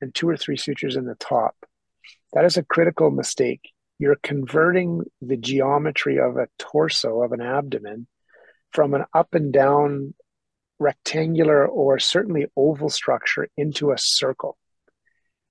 [0.00, 1.56] and two or three sutures in the top.
[2.32, 3.72] That is a critical mistake.
[3.98, 8.06] You're converting the geometry of a torso, of an abdomen,
[8.72, 10.14] from an up and down
[10.78, 14.56] rectangular or certainly oval structure into a circle.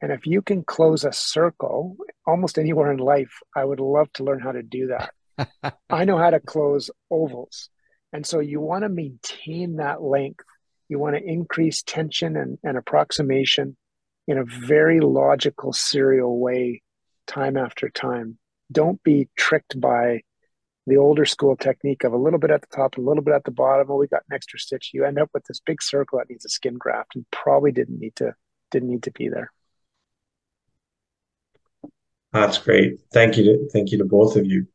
[0.02, 4.24] And if you can close a circle almost anywhere in life, I would love to
[4.24, 5.74] learn how to do that.
[5.90, 7.70] I know how to close ovals.
[8.14, 10.46] And so you want to maintain that length.
[10.88, 13.76] You want to increase tension and, and approximation
[14.28, 16.82] in a very logical serial way
[17.26, 18.38] time after time.
[18.72, 20.22] Don't be tricked by
[20.88, 23.44] the older school technique of a little bit at the top, a little bit at
[23.44, 23.88] the bottom.
[23.92, 24.92] Oh, we got an extra stitch.
[24.94, 28.00] You end up with this big circle that needs a skin graft and probably didn't
[28.00, 28.34] need to
[28.72, 29.52] didn't need to be there.
[32.32, 33.00] That's great.
[33.14, 34.68] Thank you to thank you to both of you.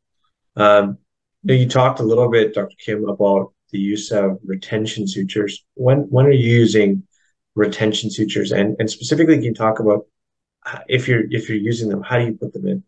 [0.55, 0.99] Um,
[1.43, 2.75] you talked a little bit, Dr.
[2.77, 5.65] Kim, about the use of retention sutures.
[5.73, 7.03] When when are you using
[7.55, 10.05] retention sutures, and and specifically, can you talk about
[10.87, 12.83] if you're if you're using them, how do you put them in?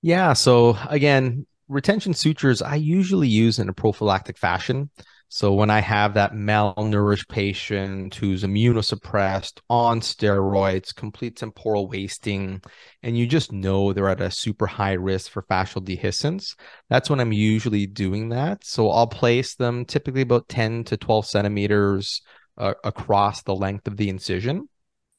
[0.00, 0.32] Yeah.
[0.34, 4.90] So again, retention sutures I usually use in a prophylactic fashion.
[5.30, 12.62] So when I have that malnourished patient who's immunosuppressed on steroids, complete temporal wasting,
[13.02, 16.56] and you just know they're at a super high risk for fascial dehiscence,
[16.88, 18.64] that's when I'm usually doing that.
[18.64, 22.22] So I'll place them typically about 10 to 12 centimeters
[22.56, 24.66] uh, across the length of the incision.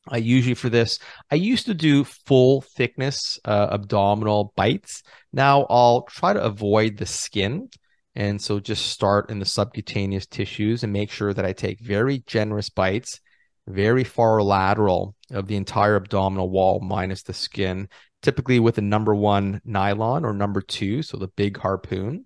[0.07, 5.03] I usually for this, I used to do full thickness uh, abdominal bites.
[5.33, 7.69] Now I'll try to avoid the skin.
[8.15, 12.23] And so just start in the subcutaneous tissues and make sure that I take very
[12.25, 13.19] generous bites,
[13.67, 17.87] very far lateral of the entire abdominal wall minus the skin,
[18.21, 22.25] typically with a number one nylon or number two, so the big harpoon.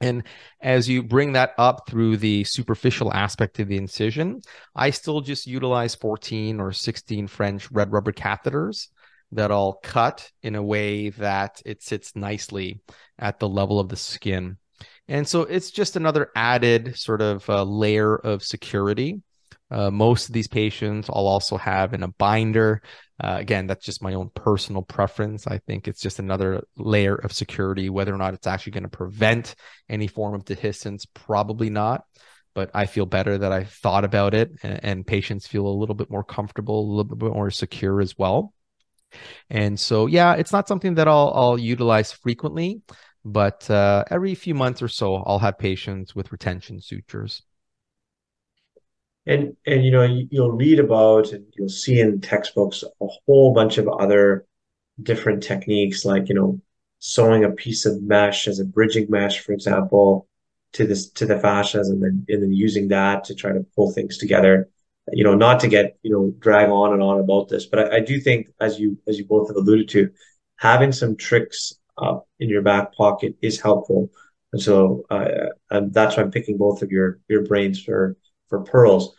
[0.00, 0.24] And
[0.60, 4.42] as you bring that up through the superficial aspect of the incision,
[4.74, 8.88] I still just utilize 14 or 16 French red rubber catheters
[9.32, 12.80] that I'll cut in a way that it sits nicely
[13.18, 14.58] at the level of the skin.
[15.08, 19.22] And so it's just another added sort of uh, layer of security.
[19.70, 22.82] Uh, most of these patients I'll also have in a binder.
[23.22, 25.46] Uh, again, that's just my own personal preference.
[25.46, 27.88] I think it's just another layer of security.
[27.88, 29.54] Whether or not it's actually going to prevent
[29.88, 32.04] any form of dehiscence, probably not.
[32.54, 35.94] But I feel better that I thought about it, and, and patients feel a little
[35.94, 38.54] bit more comfortable, a little bit more secure as well.
[39.50, 42.82] And so, yeah, it's not something that I'll, I'll utilize frequently,
[43.24, 47.42] but uh, every few months or so, I'll have patients with retention sutures.
[49.26, 53.78] And and you know you'll read about and you'll see in textbooks a whole bunch
[53.78, 54.46] of other
[55.02, 56.60] different techniques, like you know
[57.00, 60.28] sewing a piece of mesh as a bridging mesh, for example,
[60.72, 63.90] to this to the fascias, and then and then using that to try to pull
[63.92, 64.68] things together.
[65.12, 67.96] You know, not to get you know drag on and on about this, but I,
[67.96, 70.10] I do think, as you as you both have alluded to,
[70.56, 74.10] having some tricks up in your back pocket is helpful.
[74.52, 75.28] And so uh,
[75.70, 78.16] and that's why I'm picking both of your your brains for
[78.48, 79.14] for pearls.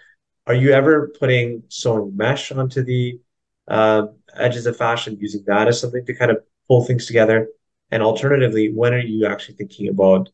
[0.46, 3.20] Are you ever putting sewing mesh onto the
[3.68, 7.50] uh, edges of fascia, using that as something to kind of pull things together?
[7.92, 10.30] And alternatively, when are you actually thinking about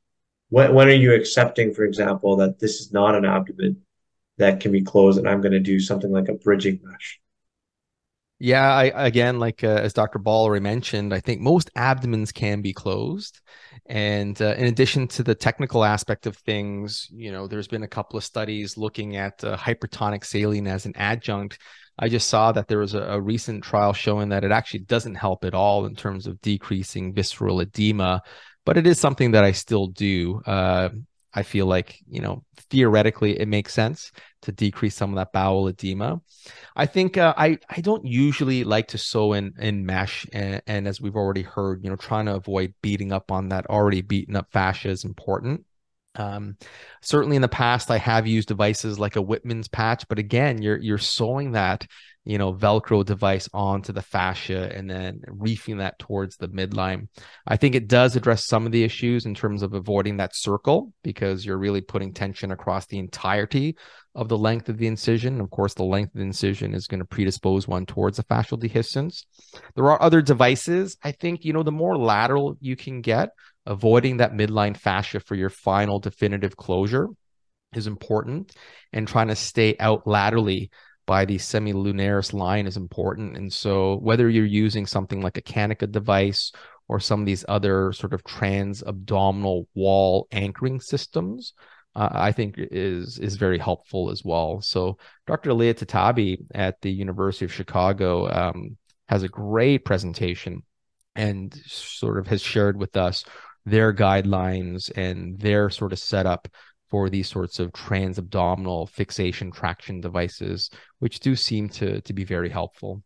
[0.50, 3.82] when when are you accepting, for example, that this is not an abdomen
[4.38, 7.20] that can be closed, and I'm going to do something like a bridging mesh?
[8.40, 10.20] Yeah, I again, like uh, as Dr.
[10.20, 13.40] Ball already mentioned, I think most abdomens can be closed.
[13.86, 17.88] And uh, in addition to the technical aspect of things, you know, there's been a
[17.88, 21.60] couple of studies looking at uh, hypertonic saline as an adjunct.
[21.98, 25.16] I just saw that there was a, a, recent trial showing that it actually doesn't
[25.16, 28.24] help at all in terms of decreasing visceral edema,
[28.66, 30.42] but it is something that I still do.
[31.34, 34.12] I feel like, you know, theoretically it makes sense
[34.44, 36.22] to decrease some of that bowel edema.
[36.76, 40.88] I think uh, I I don't usually like to sew in in mesh, and, and,
[40.88, 44.36] as we've already heard, you know, trying to avoid beating up on that already beaten
[44.36, 45.66] up fascia is important.
[46.16, 46.58] Um,
[47.02, 50.78] certainly in the past, I have used devices like a Wittmann's patch, but again, you're
[50.78, 51.88] you're sewing that
[52.26, 57.08] you know velcro device onto the fascia and then reefing that towards the midline.
[57.48, 60.94] I think it does address some of the issues in terms of avoiding that circle
[61.04, 63.76] because you're really putting tension across the entirety
[64.16, 65.42] of the length of the incision.
[65.42, 68.60] Of course the length of the incision is going to predispose one towards a fascial
[68.60, 69.26] dehiscence.
[69.76, 73.30] There are other devices i think you know the more lateral you can get
[73.66, 77.08] avoiding that midline fascia for your final definitive closure
[77.74, 78.52] is important
[78.92, 80.70] and trying to stay out laterally
[81.06, 83.38] by the semilunaris line is important.
[83.38, 86.52] And so whether you're using something like a Kanika device
[86.88, 91.54] or some of these other sort of trans abdominal wall anchoring systems,
[91.96, 94.62] uh, I think is is very helpful as well.
[94.62, 94.98] So
[95.28, 95.54] Dr.
[95.54, 98.78] Leah Tatebe at the University of Chicago um,
[99.10, 100.64] has a great presentation
[101.16, 103.24] and sort of has shared with us
[103.66, 106.48] their guidelines and their sort of setup
[106.94, 110.70] for these sorts of trans-abdominal fixation traction devices,
[111.00, 113.02] which do seem to to be very helpful.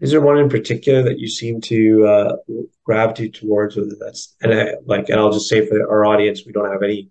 [0.00, 2.32] Is there one in particular that you seem to uh,
[2.82, 3.76] gravitate towards?
[3.76, 6.82] Whether that's and I, like, and I'll just say for our audience, we don't have
[6.82, 7.10] any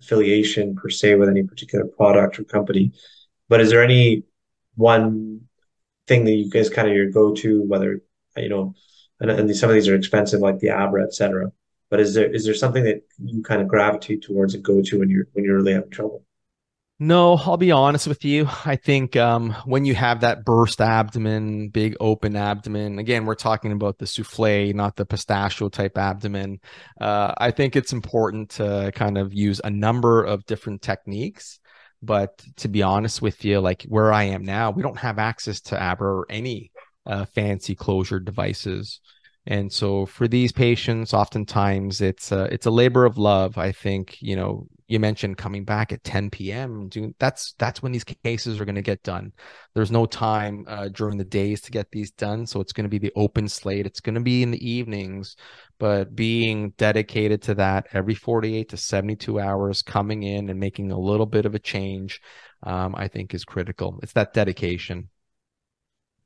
[0.00, 2.92] affiliation per se with any particular product or company,
[3.48, 4.22] but is there any
[4.76, 5.40] one
[6.06, 8.02] thing that you guys kind of your go-to, whether
[8.36, 8.72] you know
[9.18, 11.50] and, and some of these are expensive, like the Abra, et cetera.
[11.90, 14.98] But is there is there something that you kind of gravitate towards and go to
[14.98, 16.24] when you're when you're really having trouble?
[16.98, 18.48] No, I'll be honest with you.
[18.64, 23.72] I think um, when you have that burst abdomen, big open abdomen, again, we're talking
[23.72, 26.58] about the souffle, not the pistachio type abdomen.
[26.98, 31.60] Uh, I think it's important to kind of use a number of different techniques.
[32.02, 35.60] But to be honest with you, like where I am now, we don't have access
[35.62, 36.70] to Abra or any
[37.04, 39.00] uh, fancy closure devices.
[39.46, 43.58] And so for these patients, oftentimes it's a, it's a labor of love.
[43.58, 46.88] I think, you know, you mentioned coming back at 10 p.m.
[46.88, 49.32] Doing, that's that's when these cases are going to get done.
[49.74, 52.90] There's no time uh, during the days to get these done, so it's going to
[52.90, 53.86] be the open slate.
[53.86, 55.36] It's going to be in the evenings,
[55.78, 60.98] but being dedicated to that every 48 to 72 hours, coming in and making a
[60.98, 62.20] little bit of a change,
[62.62, 63.98] um, I think is critical.
[64.02, 65.08] It's that dedication.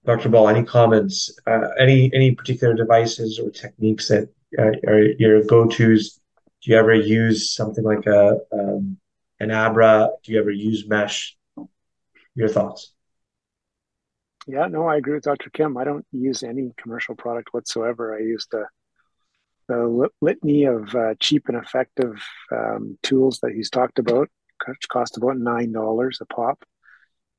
[0.05, 0.29] Dr.
[0.31, 1.39] Ball, any comments?
[1.47, 4.29] Uh, any any particular devices or techniques that
[4.59, 6.21] uh, are your go-tos
[6.63, 8.99] do you ever use something like a um,
[9.39, 10.11] an Abra?
[10.23, 11.37] Do you ever use mesh?
[12.35, 12.93] Your thoughts?
[14.47, 15.51] Yeah, no, I agree with Dr.
[15.51, 15.77] Kim.
[15.77, 18.15] I don't use any commercial product whatsoever.
[18.15, 18.67] I use the
[19.69, 22.23] the litany of uh, cheap and effective
[22.53, 24.29] um, tools that he's talked about,
[24.67, 26.63] which cost about nine dollars a pop,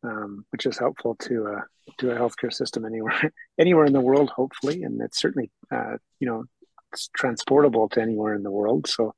[0.03, 1.61] um, which is helpful to a uh,
[1.97, 6.27] to a healthcare system anywhere anywhere in the world, hopefully, and it's certainly uh, you
[6.27, 6.45] know
[6.93, 8.87] it's transportable to anywhere in the world.
[8.87, 9.13] So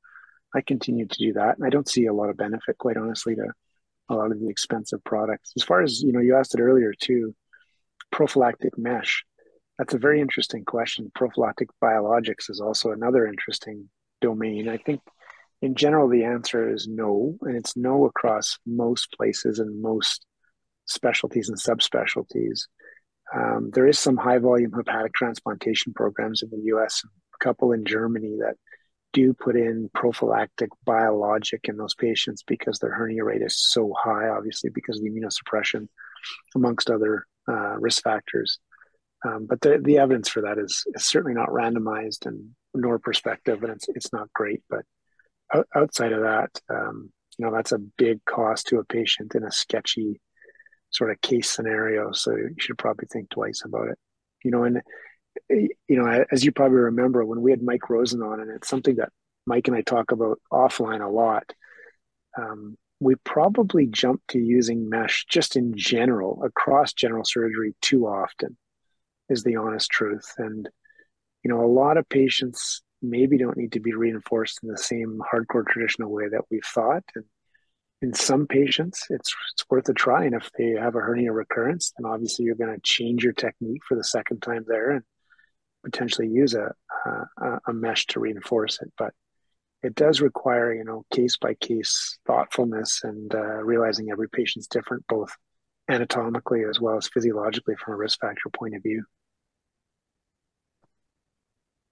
[0.55, 1.57] I continue to do that.
[1.57, 3.47] And I don't see a lot of benefit, quite honestly, to
[4.09, 5.53] a lot of the expensive products.
[5.57, 7.35] As far as, you know, you asked it earlier too,
[8.11, 9.23] prophylactic mesh.
[9.77, 11.11] That's a very interesting question.
[11.15, 13.89] Prophylactic biologics is also another interesting
[14.21, 14.69] domain.
[14.69, 15.01] I think
[15.61, 17.37] in general, the answer is no.
[17.41, 20.25] And it's no across most places and most
[20.85, 22.67] specialties and subspecialties.
[23.33, 27.85] Um, there is some high volume hepatic transplantation programs in the US a couple in
[27.85, 28.55] Germany that
[29.11, 34.27] do put in prophylactic biologic in those patients because their hernia rate is so high,
[34.27, 35.87] obviously because of the immunosuppression,
[36.55, 38.59] amongst other uh, risk factors.
[39.25, 43.63] Um, but the, the evidence for that is, is certainly not randomized and nor prospective,
[43.63, 44.63] and it's it's not great.
[44.69, 44.83] But
[45.75, 49.51] outside of that, um, you know, that's a big cost to a patient in a
[49.51, 50.19] sketchy
[50.93, 52.11] sort of case scenario.
[52.11, 53.97] So you should probably think twice about it.
[54.43, 54.81] You know, and
[55.49, 58.95] you know, as you probably remember, when we had Mike Rosen on, and it's something
[58.97, 59.09] that
[59.45, 61.51] Mike and I talk about offline a lot.
[62.37, 68.57] Um, we probably jump to using mesh just in general across general surgery too often,
[69.29, 70.33] is the honest truth.
[70.37, 70.69] And
[71.43, 75.19] you know, a lot of patients maybe don't need to be reinforced in the same
[75.31, 77.03] hardcore traditional way that we've thought.
[77.15, 77.25] And
[78.03, 80.25] in some patients, it's it's worth a try.
[80.25, 83.81] And if they have a hernia recurrence, then obviously you're going to change your technique
[83.87, 85.03] for the second time there and
[85.85, 86.73] potentially use a,
[87.05, 89.13] a, a mesh to reinforce it, but
[89.83, 95.05] it does require you know case by case thoughtfulness and uh, realizing every patient's different,
[95.07, 95.31] both
[95.89, 99.03] anatomically as well as physiologically from a risk factor point of view.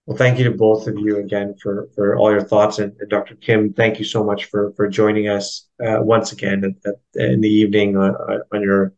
[0.05, 2.79] Well, thank you to both of you again for, for all your thoughts.
[2.79, 3.35] And, and Dr.
[3.35, 7.41] Kim, thank you so much for, for joining us uh, once again at, at, in
[7.41, 8.15] the evening on,
[8.51, 8.93] on your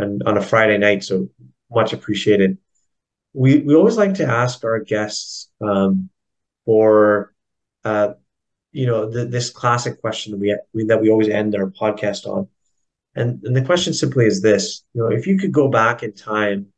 [0.00, 1.04] on, on a Friday night.
[1.04, 1.28] So
[1.70, 2.58] much appreciated
[3.36, 6.08] we we always like to ask our guests um,
[6.64, 7.34] for
[7.84, 8.14] uh,
[8.72, 12.26] you know the, this classic question that we, we, that we always end our podcast
[12.26, 12.48] on,
[13.14, 16.14] and and the question simply is this: you know, if you could go back in
[16.14, 16.68] time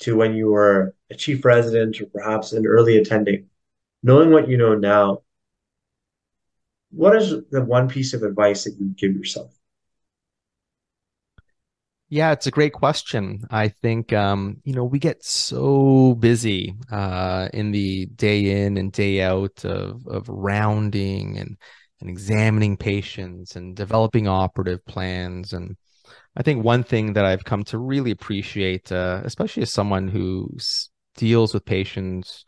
[0.00, 3.46] to when you were a chief resident or perhaps an early attending,
[4.02, 5.22] knowing what you know now,
[6.90, 9.54] what is the one piece of advice that you give yourself?
[12.08, 13.44] Yeah, it's a great question.
[13.50, 18.90] I think um, you know we get so busy uh, in the day in and
[18.90, 21.56] day out of of rounding and
[22.00, 25.52] and examining patients and developing operative plans.
[25.52, 25.76] And
[26.36, 30.48] I think one thing that I've come to really appreciate, uh, especially as someone who
[31.16, 32.44] deals with patients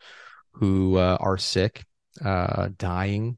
[0.53, 1.83] who uh, are sick,
[2.23, 3.37] uh, dying,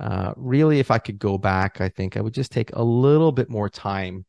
[0.00, 3.32] uh, really, if I could go back, I think I would just take a little
[3.32, 4.24] bit more time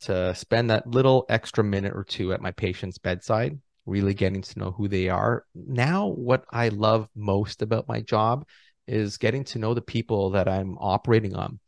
[0.00, 4.58] to spend that little extra minute or two at my patient's bedside, really getting to
[4.58, 5.44] know who they are.
[5.54, 8.46] Now, what I love most about my job
[8.86, 11.58] is getting to know the people that I'm operating on.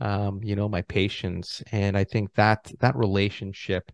[0.00, 3.92] Um, you know, my patients, and I think that that relationship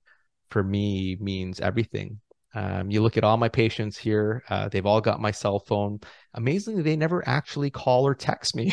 [0.51, 2.20] for me means everything.
[2.52, 6.01] Um, you look at all my patients here, uh, they've all got my cell phone.
[6.35, 8.72] Amazingly, they never actually call or text me.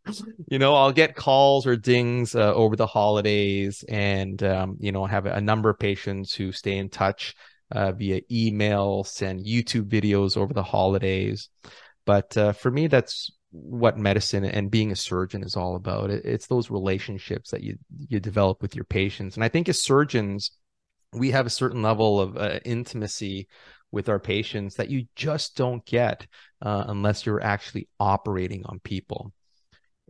[0.50, 5.04] you know, I'll get calls or dings uh, over the holidays, and, um, you know,
[5.04, 7.34] I have a number of patients who stay in touch
[7.70, 11.48] uh, via email, send YouTube videos over the holidays.
[12.04, 16.10] But uh, for me, that's what medicine and being a surgeon is all about.
[16.10, 17.78] It's those relationships that you
[18.08, 20.50] you develop with your patients, and I think as surgeons,
[21.12, 23.48] we have a certain level of uh, intimacy
[23.92, 26.26] with our patients that you just don't get
[26.62, 29.32] uh, unless you're actually operating on people.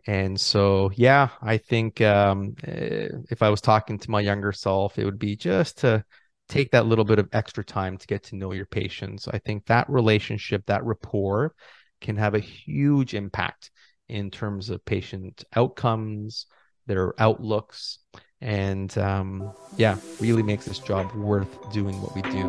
[0.07, 4.97] And so, yeah, I think um, eh, if I was talking to my younger self,
[4.97, 6.03] it would be just to
[6.47, 9.27] take that little bit of extra time to get to know your patients.
[9.27, 11.53] I think that relationship, that rapport,
[12.05, 13.71] can have a huge impact
[14.07, 16.45] in terms of patient outcomes,
[16.85, 17.97] their outlooks,
[18.39, 22.45] and um, yeah, really makes this job worth doing what we do.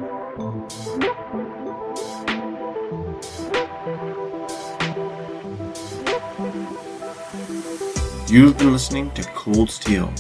[8.28, 10.12] You've been listening to Cold Steel,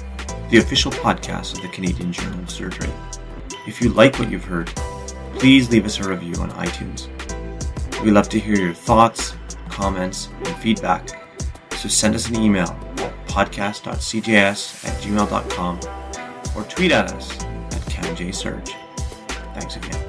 [0.48, 2.90] the official podcast of the Canadian Journal of Surgery.
[3.66, 4.68] If you like what you've heard,
[5.34, 7.10] please leave us a review on iTunes.
[8.02, 9.34] We love to hear your thoughts,
[9.68, 11.08] comments, and feedback,
[11.72, 12.68] so send us an email
[12.98, 15.80] at podcast.cjs at gmail.com
[16.56, 18.68] or tweet at us at CanJSurg.
[19.54, 20.05] Thanks again.